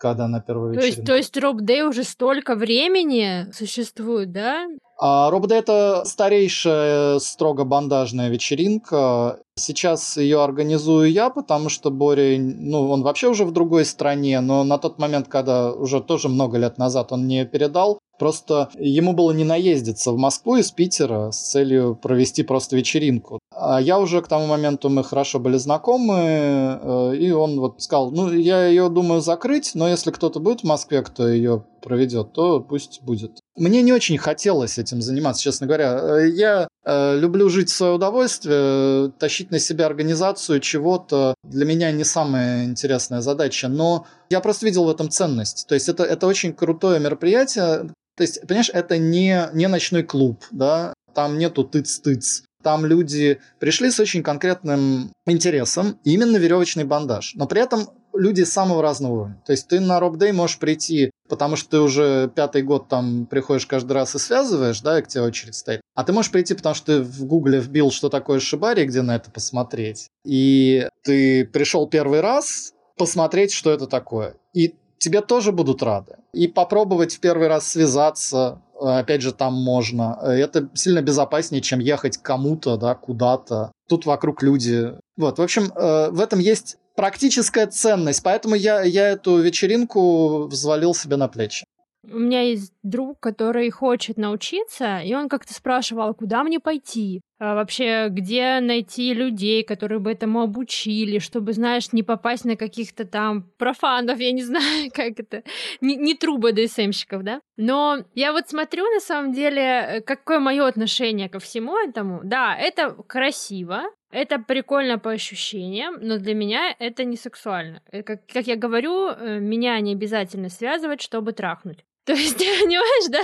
[0.00, 0.96] когда на первой то вечеринке.
[0.96, 4.66] Есть, то есть Роб Дэй уже столько времени существует, да?
[4.98, 9.40] А Роб Дэй это старейшая строго бандажная вечеринка.
[9.60, 14.64] Сейчас ее организую я, потому что Боря, ну, он вообще уже в другой стране, но
[14.64, 19.32] на тот момент, когда уже тоже много лет назад он мне передал, Просто ему было
[19.32, 23.38] не наездиться в Москву из Питера с целью провести просто вечеринку.
[23.50, 28.10] А я уже к тому моменту мы хорошо были знакомы, э, и он вот сказал,
[28.10, 32.60] ну, я ее думаю закрыть, но если кто-то будет в Москве, кто ее проведет, то
[32.60, 33.39] пусть будет.
[33.60, 36.00] Мне не очень хотелось этим заниматься, честно говоря.
[36.00, 41.92] Э, я э, люблю жить в свое удовольствие, тащить на себя организацию чего-то для меня
[41.92, 45.66] не самая интересная задача, но я просто видел в этом ценность.
[45.68, 50.42] То есть это, это очень крутое мероприятие, то есть, понимаешь, это не, не ночной клуб,
[50.50, 52.44] да, там нету тыц-тыц.
[52.62, 57.32] Там люди пришли с очень конкретным интересом, именно веревочный бандаж.
[57.34, 59.42] Но при этом люди самого разного уровня.
[59.46, 63.26] То есть ты на Роб Дэй можешь прийти, потому что ты уже пятый год там
[63.26, 65.80] приходишь каждый раз и связываешь, да, и к тебе очередь стоит.
[65.94, 69.16] А ты можешь прийти, потому что ты в гугле вбил, что такое шибари, где на
[69.16, 70.08] это посмотреть.
[70.24, 74.34] И ты пришел первый раз посмотреть, что это такое.
[74.54, 76.16] И тебе тоже будут рады.
[76.32, 80.18] И попробовать в первый раз связаться, э, опять же, там можно.
[80.22, 83.72] Это сильно безопаснее, чем ехать кому-то, да, куда-то.
[83.88, 84.92] Тут вокруг люди.
[85.16, 90.94] Вот, в общем, э, в этом есть практическая ценность, поэтому я, я эту вечеринку взвалил
[90.94, 91.64] себе на плечи.
[92.02, 97.54] У меня есть друг, который хочет научиться, и он как-то спрашивал, куда мне пойти, а
[97.54, 103.50] вообще, где найти людей, которые бы этому обучили, чтобы, знаешь, не попасть на каких-то там
[103.58, 105.42] профанов, я не знаю, как это,
[105.82, 107.40] не, не трубы ДСМщиков, да?
[107.58, 112.22] Но я вот смотрю, на самом деле, э, какое мое отношение ко всему этому.
[112.24, 117.82] Да, это красиво, это прикольно по ощущениям, но для меня это не сексуально.
[117.92, 121.84] Э, как, как я говорю, э, меня не обязательно связывать, чтобы трахнуть.
[122.04, 123.22] То есть, понимаешь, да?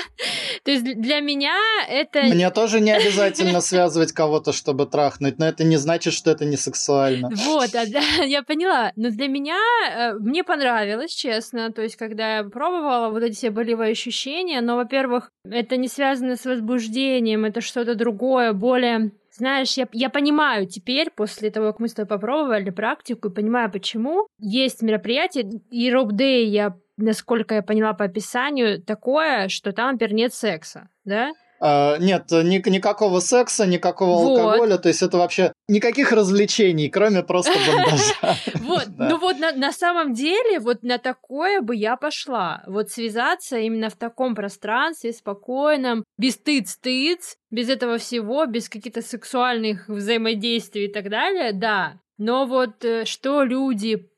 [0.63, 1.57] То есть для меня
[1.89, 2.23] это...
[2.23, 6.57] Мне тоже не обязательно связывать кого-то, чтобы трахнуть, но это не значит, что это не
[6.57, 7.31] сексуально.
[7.35, 7.83] Вот, а,
[8.25, 8.93] я поняла.
[8.97, 9.59] Но для меня,
[9.93, 11.73] э, мне понравилось, честно.
[11.73, 16.37] То есть, когда я пробовала вот эти все болевые ощущения, но, во-первых, это не связано
[16.37, 21.89] с возбуждением, это что-то другое, более знаешь, я, я понимаю теперь, после того, как мы
[21.89, 24.27] с тобой попробовали практику, и понимаю, почему.
[24.39, 30.15] Есть мероприятие, и Rob Day я насколько я поняла по описанию, такое, что там, например,
[30.15, 31.31] нет секса, да?
[31.59, 34.39] Uh, нет, ни, никакого секса, никакого вот.
[34.39, 38.37] алкоголя, то есть это вообще никаких развлечений, кроме просто бандажа.
[38.67, 42.63] Вот, ну вот на самом деле, вот на такое бы я пошла.
[42.67, 49.89] Вот связаться именно в таком пространстве, спокойном, без тыц-тыц, без этого всего, без каких-то сексуальных
[49.89, 54.09] взаимодействий и так далее, да, но вот э, что люди...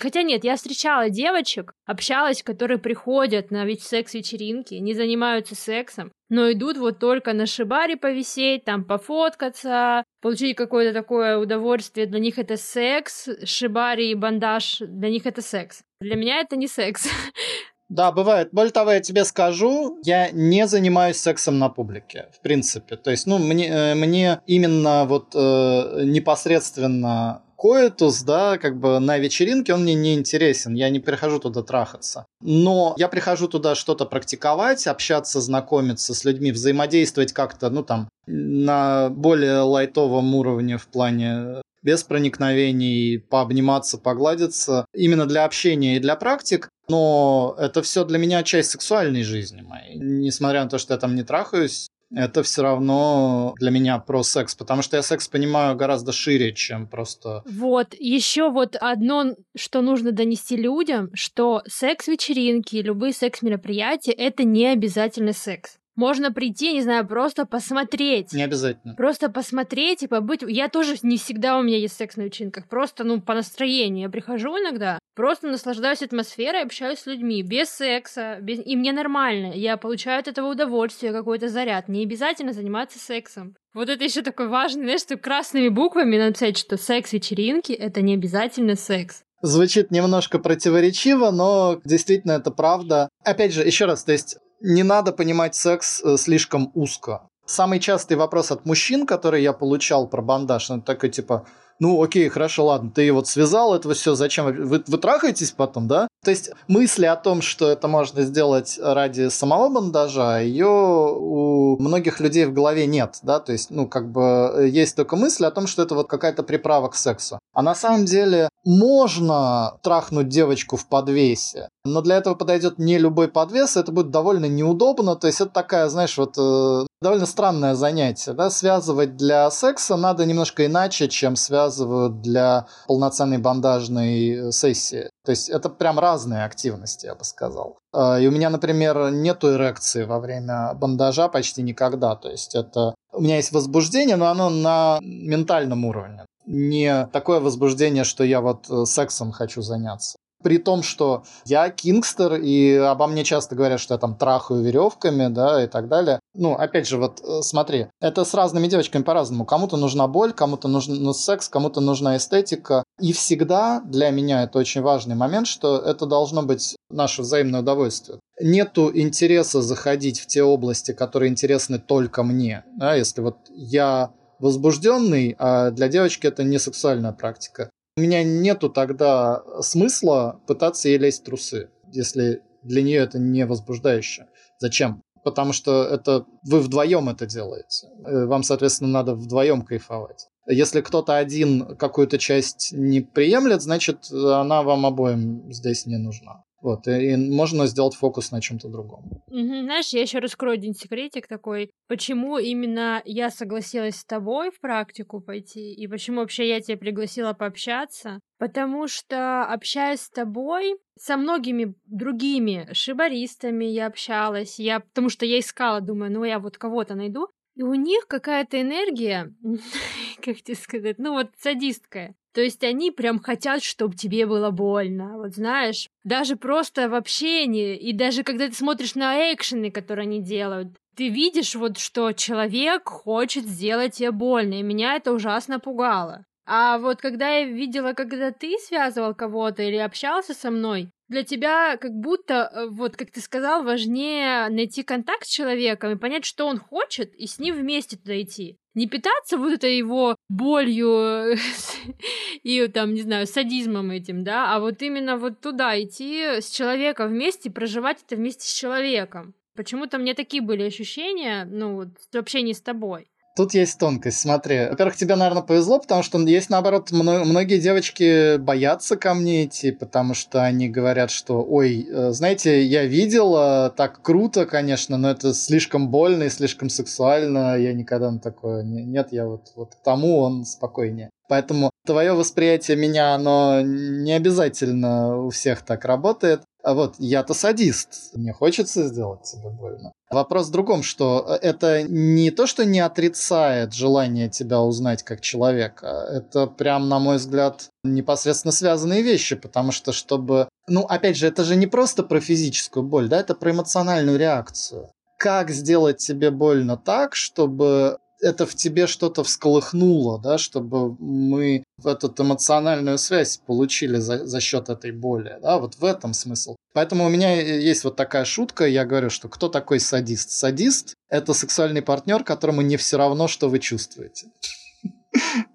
[0.00, 6.50] Хотя нет, я встречала девочек, общалась, которые приходят на ведь секс-вечеринки, не занимаются сексом, но
[6.50, 12.06] идут вот только на шибаре повисеть, там пофоткаться, получить какое-то такое удовольствие.
[12.06, 15.82] Для них это секс, шибари и бандаж, для них это секс.
[16.00, 17.08] Для меня это не секс.
[17.88, 18.48] Да, бывает.
[18.52, 22.96] Более того, я тебе скажу, я не занимаюсь сексом на публике, в принципе.
[22.96, 29.18] То есть, ну, мне, э, мне именно вот э, непосредственно коэтус, да, как бы на
[29.18, 32.26] вечеринке он мне не интересен, я не прихожу туда трахаться.
[32.40, 39.08] Но я прихожу туда что-то практиковать, общаться, знакомиться с людьми, взаимодействовать как-то, ну там, на
[39.10, 46.68] более лайтовом уровне в плане без проникновений, пообниматься, погладиться, именно для общения и для практик.
[46.88, 49.96] Но это все для меня часть сексуальной жизни моей.
[49.96, 54.56] Несмотря на то, что я там не трахаюсь, это все равно для меня про секс,
[54.56, 57.42] потому что я секс понимаю гораздо шире, чем просто...
[57.48, 65.32] Вот, еще вот одно, что нужно донести людям, что секс-вечеринки, любые секс-мероприятия— это не обязательно
[65.32, 65.78] секс.
[65.96, 68.32] Можно прийти, не знаю, просто посмотреть.
[68.32, 68.94] Не обязательно.
[68.94, 70.42] Просто посмотреть и побыть.
[70.46, 72.68] Я тоже не всегда у меня есть секс на вечеринках.
[72.68, 74.04] Просто, ну, по настроению.
[74.04, 77.42] Я прихожу иногда, просто наслаждаюсь атмосферой, общаюсь с людьми.
[77.42, 78.38] Без секса.
[78.42, 78.60] Без...
[78.64, 79.52] И мне нормально.
[79.54, 81.88] Я получаю от этого удовольствие, какой-то заряд.
[81.88, 83.56] Не обязательно заниматься сексом.
[83.72, 88.74] Вот это еще такой важный, знаешь, что красными буквами написать, что секс-вечеринки— это не обязательно
[88.74, 89.22] секс.
[89.42, 93.08] Звучит немножко противоречиво, но действительно это правда.
[93.22, 97.28] Опять же, еще раз, то есть не надо понимать секс э, слишком узко.
[97.44, 101.46] Самый частый вопрос от мужчин, который я получал про бандаж, ну, такой типа,
[101.78, 104.46] ну окей, хорошо, ладно, ты вот связал это все, зачем?
[104.46, 106.08] Вы, вы трахаетесь потом, да?
[106.24, 112.18] То есть мысли о том, что это можно сделать ради самого бандажа, ее у многих
[112.18, 115.50] людей в голове нет, да, то есть, ну, как бы э, есть только мысли о
[115.50, 117.38] том, что это вот какая-то приправа к сексу.
[117.52, 123.28] А на самом деле можно трахнуть девочку в подвесе, но для этого подойдет не любой
[123.28, 128.32] подвес, это будет довольно неудобно, то есть это такая, знаешь, вот э, довольно странное занятие,
[128.32, 135.10] да, связывать для секса надо немножко иначе, чем связывают для полноценной бандажной сессии.
[135.24, 137.78] То есть это прям разные активности, я бы сказал.
[137.92, 142.16] А, и у меня, например, нету эрекции во время бандажа почти никогда.
[142.16, 142.94] То есть это...
[143.12, 146.26] У меня есть возбуждение, но оно на ментальном уровне.
[146.46, 150.16] Не такое возбуждение, что я вот э, сексом хочу заняться
[150.46, 155.26] при том, что я кингстер, и обо мне часто говорят, что я там трахаю веревками,
[155.26, 156.20] да, и так далее.
[156.34, 159.44] Ну, опять же, вот э, смотри, это с разными девочками по-разному.
[159.44, 162.84] Кому-то нужна боль, кому-то нужен ну, секс, кому-то нужна эстетика.
[163.00, 168.20] И всегда для меня это очень важный момент, что это должно быть наше взаимное удовольствие.
[168.40, 172.62] Нету интереса заходить в те области, которые интересны только мне.
[172.78, 178.68] Да, если вот я возбужденный, а для девочки это не сексуальная практика у меня нету
[178.68, 184.26] тогда смысла пытаться ей лезть в трусы, если для нее это не возбуждающе.
[184.58, 185.02] Зачем?
[185.24, 187.88] Потому что это вы вдвоем это делаете.
[188.04, 190.28] Э, вам, соответственно, надо вдвоем кайфовать.
[190.46, 196.44] Если кто-то один какую-то часть не приемлет, значит, она вам обоим здесь не нужна.
[196.62, 199.22] Вот, и, можно сделать фокус на чем-то другом.
[199.28, 204.60] Угу, знаешь, я еще раскрою один секретик такой, почему именно я согласилась с тобой в
[204.60, 208.20] практику пойти, и почему вообще я тебя пригласила пообщаться.
[208.38, 215.38] Потому что, общаясь с тобой, со многими другими шибаристами я общалась, я, потому что я
[215.38, 219.34] искала, думаю, ну я вот кого-то найду, и у них какая-то энергия,
[220.22, 222.14] как тебе сказать, ну вот садистская.
[222.36, 225.16] То есть они прям хотят, чтобы тебе было больно.
[225.16, 230.20] Вот знаешь, даже просто в общении, и даже когда ты смотришь на экшены, которые они
[230.20, 236.26] делают, ты видишь вот, что человек хочет сделать тебе больно, и меня это ужасно пугало.
[236.46, 241.76] А вот когда я видела, когда ты связывал кого-то или общался со мной, Для тебя
[241.76, 246.46] как будто, э, вот как ты сказал, важнее найти контакт с человеком и понять, что
[246.46, 248.58] он хочет, и с ним вместе туда идти.
[248.74, 251.36] Не питаться вот этой его болью
[252.42, 257.10] и там, не знаю, садизмом этим, да, а вот именно вот туда идти с человеком
[257.10, 259.34] вместе, проживать это вместе с человеком.
[259.54, 263.08] Почему-то мне такие были ощущения, ну, вот, в общении с тобой.
[263.36, 264.66] Тут есть тонкость, смотри.
[264.70, 270.14] Во-первых, тебе, наверное, повезло, потому что есть, наоборот, многие девочки боятся ко мне идти, потому
[270.14, 273.34] что они говорят, что, ой, э, знаете, я видел,
[273.76, 278.62] так круто, конечно, но это слишком больно и слишком сексуально, я никогда на такое...
[278.62, 281.10] Нет, я вот, вот тому он спокойнее.
[281.28, 286.42] Поэтому твое восприятие меня, оно не обязательно у всех так работает.
[286.66, 289.92] А вот я-то садист, мне хочется сделать тебе больно.
[290.10, 295.20] Вопрос в другом, что э, это не то, что не отрицает желание тебя узнать как
[295.20, 300.48] человека, это прям, на мой взгляд, непосредственно связанные вещи, потому что чтобы...
[300.66, 304.90] Ну, опять же, это же не просто про физическую боль, да, это про эмоциональную реакцию.
[305.20, 312.14] Как сделать тебе больно так, чтобы это в тебе что-то всколыхнуло, да, чтобы мы эту
[312.18, 316.56] эмоциональную связь получили за, за счет этой боли, да, вот в этом смысл.
[316.72, 320.30] Поэтому у меня есть вот такая шутка, я говорю, что кто такой садист?
[320.30, 324.26] Садист– это сексуальный партнер, которому не все равно, что вы чувствуете.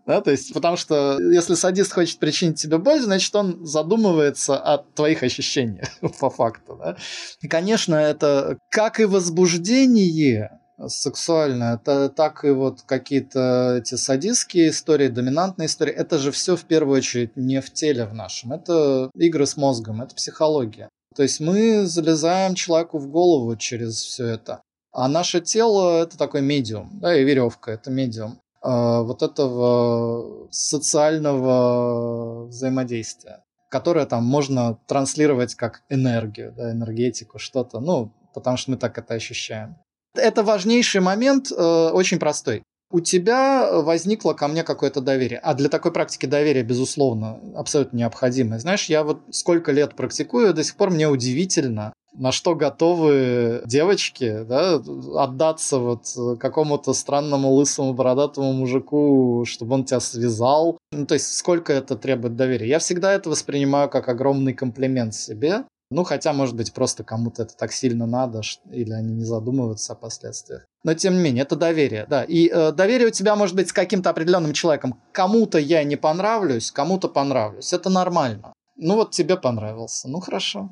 [0.07, 4.79] Да, то есть, потому что если садист хочет причинить тебе боль, значит, он задумывается о
[4.79, 5.87] твоих ощущениях,
[6.19, 6.75] по факту.
[6.77, 6.97] Да?
[7.41, 10.49] И, конечно, это как и возбуждение,
[10.87, 16.63] сексуально, это так и вот какие-то эти садистские истории, доминантные истории, это же все в
[16.65, 20.89] первую очередь не в теле в нашем, это игры с мозгом, это психология.
[21.15, 24.61] То есть мы залезаем человеку в голову через все это.
[24.93, 32.47] А наше тело это такой медиум, да, и веревка это медиум э, вот этого социального
[32.47, 38.97] взаимодействия, которое там можно транслировать как энергию, да, энергетику, что-то, ну, потому что мы так
[38.97, 39.77] это ощущаем.
[40.15, 42.63] Это важнейший момент, э, очень простой.
[42.91, 45.39] У тебя возникло ко мне какое-то доверие.
[45.39, 48.59] А для такой практики доверие, безусловно, абсолютно необходимое.
[48.59, 54.43] Знаешь, я вот сколько лет практикую, до сих пор мне удивительно, на что готовы девочки,
[54.43, 54.81] да,
[55.15, 56.07] отдаться вот
[56.39, 60.77] какому-то странному лысому бородатому мужику, чтобы он тебя связал.
[60.91, 62.67] Ну, то есть сколько это требует доверия.
[62.67, 65.63] Я всегда это воспринимаю как огромный комплимент себе.
[65.91, 69.95] Ну, хотя, может быть, просто кому-то это так сильно надо, или они не задумываются о
[69.97, 70.65] последствиях.
[70.85, 72.23] Но, тем не менее, это доверие, да.
[72.23, 75.01] И э, доверие у тебя может быть с каким-то определенным человеком.
[75.11, 77.73] Кому-то я не понравлюсь, кому-то понравлюсь.
[77.73, 78.53] Это нормально.
[78.77, 80.07] Ну, вот тебе понравился.
[80.07, 80.71] Ну, хорошо.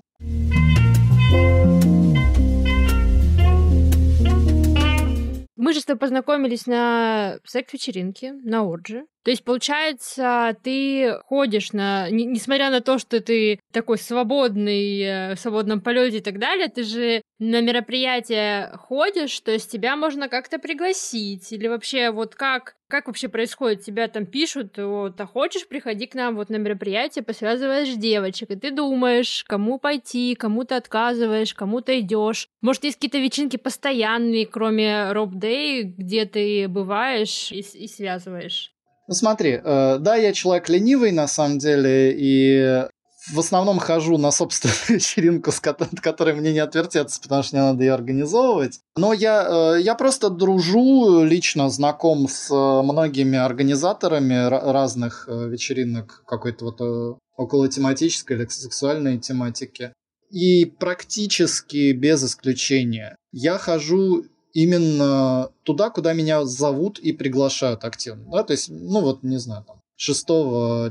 [5.57, 9.03] Мы же с тобой познакомились на секс-вечеринке, на Орджи.
[9.29, 12.09] То есть, получается, ты ходишь на...
[12.09, 16.81] Несмотря на то, что ты такой свободный, э, в свободном полете и так далее, ты
[16.81, 23.05] же на мероприятие ходишь, то есть тебя можно как-то пригласить, или вообще вот как, как
[23.05, 23.83] вообще происходит?
[23.83, 28.55] Тебя там пишут, вот, а хочешь, приходи к нам вот на мероприятие, посвязываешь девочек, и
[28.55, 32.47] ты думаешь, кому пойти, кому ты отказываешь, кому ты идешь.
[32.61, 38.73] Может, есть какие-то вечеринки постоянные, кроме Роб Дэй, где ты бываешь и, и связываешь?
[39.09, 42.85] Ну смотри, э, да, я человек ленивый на самом деле, и
[43.33, 47.83] в основном хожу на собственную вечеринку, с которой мне не отвертеться, потому что мне надо
[47.83, 48.81] ее организовывать.
[48.95, 49.47] Но я,
[49.77, 57.67] э, я просто дружу, лично знаком с э, многими организаторами разных вечеринок какой-то вот около
[57.67, 59.91] тематической или сексуальной тематики.
[60.29, 64.25] И практически без исключения я хожу
[64.63, 68.25] именно туда, куда меня зовут и приглашают активно.
[68.31, 68.43] Да?
[68.43, 70.25] То есть, ну вот, не знаю, там, 6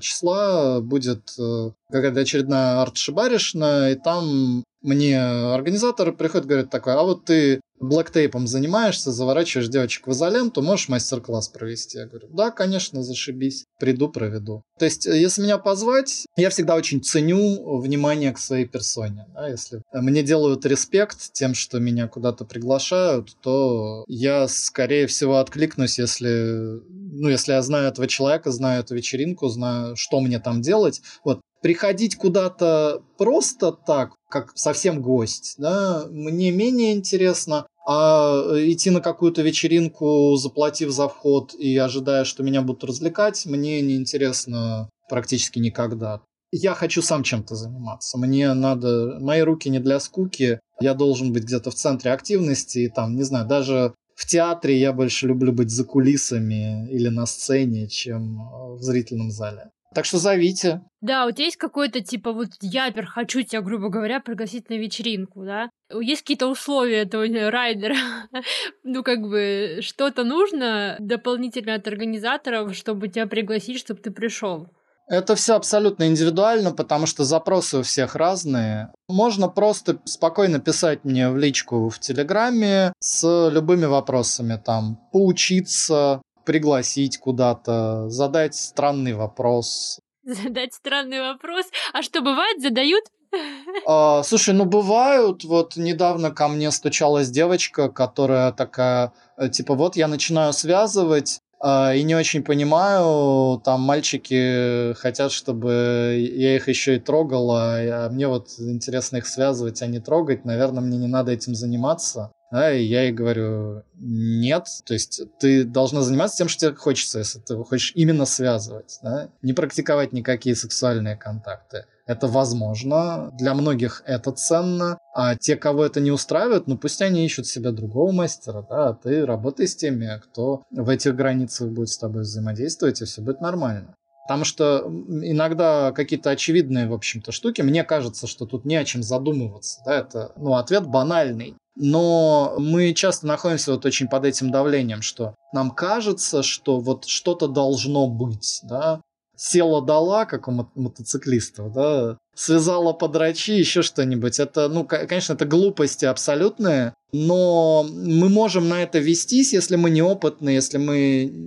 [0.00, 7.02] числа будет э, какая-то очередная арт-шибаришна, и там мне организатор приходит и говорит такой, а
[7.02, 11.98] вот ты блэктейпом занимаешься, заворачиваешь девочек в изоленту, можешь мастер-класс провести?
[11.98, 14.62] Я говорю, да, конечно, зашибись, приду, проведу.
[14.78, 19.26] То есть, э, если меня позвать, я всегда очень ценю внимание к своей персоне.
[19.34, 19.48] Да?
[19.48, 26.80] Если мне делают респект тем, что меня куда-то приглашают, то я, скорее всего, откликнусь, если,
[26.88, 31.02] ну, если я знаю этого человека, знаю эту вечеринку, знаю, что мне там делать.
[31.24, 39.00] Вот, приходить куда-то просто так, как совсем гость, да, мне менее интересно, а идти на
[39.00, 45.58] какую-то вечеринку, заплатив за вход и ожидая, что меня будут развлекать, мне не интересно практически
[45.58, 46.20] никогда.
[46.50, 48.16] Я хочу сам чем-то заниматься.
[48.16, 49.18] Мне надо...
[49.20, 50.60] Мои руки не для скуки.
[50.80, 52.78] Я должен быть где-то в центре активности.
[52.78, 57.26] И там, не знаю, даже в театре я больше люблю быть за кулисами или на
[57.26, 58.38] сцене, чем
[58.76, 59.70] в зрительном зале.
[59.94, 60.82] Так что зовите.
[61.00, 65.70] Да, вот есть какой-то типа вот я, хочу тебя, грубо говоря, пригласить на вечеринку, да?
[65.90, 67.96] Есть какие-то условия этого райдера?
[68.84, 74.68] ну, как бы, что-то нужно дополнительно от организаторов, чтобы тебя пригласить, чтобы ты пришел.
[75.08, 78.92] Это все абсолютно индивидуально, потому что запросы у всех разные.
[79.08, 87.18] Можно просто спокойно писать мне в личку в Телеграме с любыми вопросами, там, поучиться, пригласить
[87.18, 90.00] куда-то, задать странный вопрос.
[90.24, 91.66] Задать странный вопрос?
[91.92, 93.04] А что, бывает, задают?
[93.86, 95.44] А, слушай, ну бывают.
[95.44, 101.92] Вот недавно ко мне стучалась девочка, которая такая, э, типа, вот я начинаю связывать, а,
[101.94, 108.26] и не очень понимаю, там мальчики хотят, чтобы я их еще и трогал, а мне
[108.26, 110.46] вот интересно их связывать, а не трогать.
[110.46, 112.32] Наверное, мне не надо этим заниматься.
[112.50, 117.40] И я ей говорю, нет, то есть ты должна заниматься тем, что тебе хочется, если
[117.40, 119.28] ты хочешь именно связывать, да?
[119.42, 121.84] не практиковать никакие сексуальные контакты.
[122.06, 127.26] Это возможно, для многих это ценно, а те, кого это не устраивает, ну пусть они
[127.26, 131.90] ищут себе другого мастера, да, а ты работай с теми, кто в этих границах будет
[131.90, 133.94] с тобой взаимодействовать, и все будет нормально.
[134.28, 139.02] Потому что иногда какие-то очевидные, в общем-то, штуки, мне кажется, что тут не о чем
[139.02, 139.80] задумываться.
[139.86, 141.56] Да, это, ну, ответ банальный.
[141.80, 147.46] Но мы часто находимся вот очень под этим давлением, что нам кажется, что вот что-то
[147.46, 149.00] должно быть, да,
[149.36, 154.40] села дала, как у мо- мотоциклистов, да, связала подрачи, еще что-нибудь.
[154.40, 160.50] Это, ну, конечно, это глупости абсолютные, но мы можем на это вестись, если мы неопытны,
[160.50, 160.96] если мы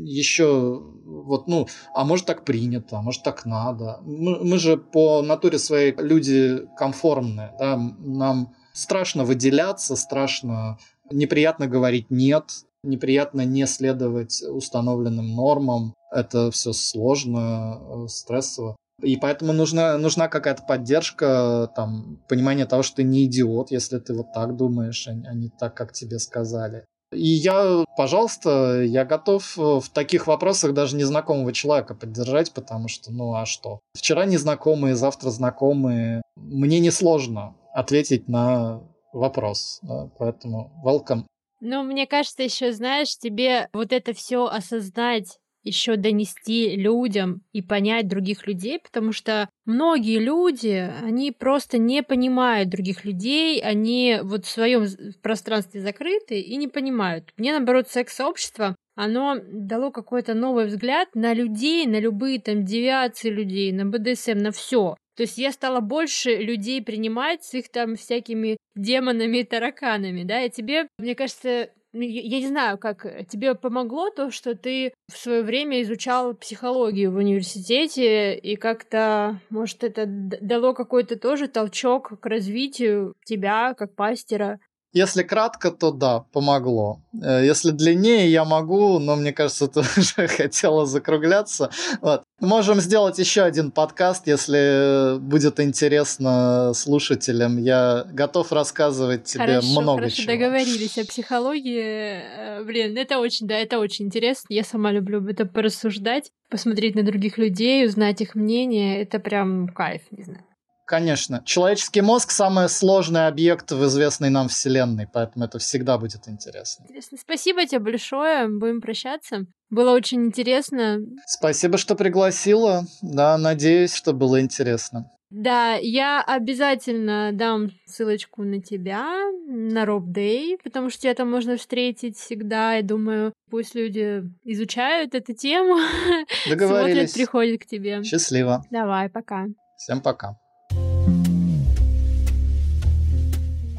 [0.06, 4.00] еще вот, ну, а может так принято, а может так надо.
[4.04, 10.78] Мы, мы же по натуре своей люди конформные, да, нам страшно выделяться, страшно,
[11.12, 12.46] неприятно говорить нет,
[12.84, 15.94] неприятно не следовать установленным нормам.
[16.12, 18.76] Это все сложно, э, стрессово.
[19.02, 24.14] И поэтому нужна, нужна какая-то поддержка, там, понимание того, что ты не идиот, если ты
[24.14, 26.86] вот так думаешь, а, а не так, как тебе сказали.
[27.12, 33.12] И я, пожалуйста, я готов э, в таких вопросах даже незнакомого человека поддержать, потому что,
[33.12, 33.80] ну а что?
[33.94, 36.22] Вчера незнакомые, завтра знакомые.
[36.38, 38.82] Мне несложно ответить на
[39.14, 39.82] вопрос,
[40.18, 41.24] поэтому welcome.
[41.60, 48.08] Ну, мне кажется, еще, знаешь, тебе вот это все осознать еще донести людям и понять
[48.08, 54.50] других людей, потому что многие люди, они просто не понимают других людей, они вот в
[54.50, 54.88] своем
[55.22, 57.32] пространстве закрыты и не понимают.
[57.38, 63.72] Мне, наоборот, секс-сообщество, оно дало какой-то новый взгляд на людей, на любые там девиации людей,
[63.72, 64.98] на БДСМ, на все.
[65.16, 70.44] То есть я стала больше людей принимать с их там всякими демонами и тараканами, да,
[70.44, 75.18] и тебе, мне кажется, ну, я не знаю, как тебе помогло то, что ты в
[75.18, 82.26] свое время изучал психологию в университете, и как-то, может, это дало какой-то тоже толчок к
[82.26, 84.60] развитию тебя как пастера?
[84.94, 87.02] Если кратко, то да, помогло.
[87.14, 91.72] Э, если длиннее, я могу, но мне кажется, ты уже хотела закругляться.
[92.02, 92.24] Вот.
[92.42, 97.58] Можем сделать еще один подкаст, если будет интересно слушателям.
[97.58, 100.34] Я готов рассказывать тебе хорошо, много хорошо, чего.
[100.34, 102.60] договорились о психологии.
[102.60, 104.48] Э, блин, это очень, да, это очень интересно.
[104.50, 109.02] Я сама люблю об этом порассуждать, посмотреть на других людей, узнать их мнение.
[109.02, 110.44] Это прям кайф, не знаю.
[110.92, 111.42] Конечно.
[111.46, 116.84] Человеческий мозг самый сложный объект в известной нам Вселенной, поэтому это всегда будет интересно.
[116.84, 117.18] Интересно.
[117.18, 118.50] Спасибо тебе большое.
[118.50, 119.46] Будем прощаться.
[119.70, 121.00] Было очень интересно.
[121.26, 122.84] Спасибо, что пригласила.
[123.02, 125.10] Да, надеюсь, что было интересно.
[125.30, 131.56] Да, я обязательно дам ссылочку на тебя, на Роб Дэй, потому что тебя там можно
[131.56, 132.74] встретить всегда.
[132.74, 135.78] Я думаю, пусть люди изучают эту тему,
[136.46, 138.04] смотрят, приходят к тебе.
[138.04, 138.66] Счастливо.
[138.72, 139.46] Давай, пока.
[139.78, 140.41] Всем пока.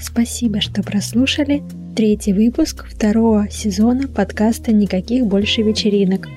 [0.00, 1.62] Спасибо, что прослушали
[1.96, 6.28] третий выпуск второго сезона подкаста «Никаких больше вечеринок».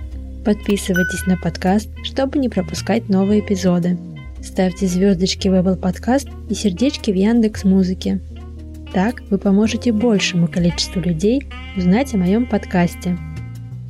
[0.45, 3.97] Подписывайтесь на подкаст, чтобы не пропускать новые эпизоды.
[4.41, 8.21] Ставьте звездочки в Apple Podcast и сердечки в Яндекс Музыке.
[8.93, 11.43] Так вы поможете большему количеству людей
[11.75, 13.17] узнать о моем подкасте.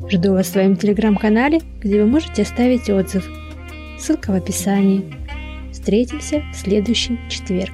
[0.10, 3.30] Жду вас в своем телеграм-канале, где вы можете оставить отзыв.
[4.00, 5.04] Ссылка в описании.
[5.86, 7.72] Встретимся в следующий четверг.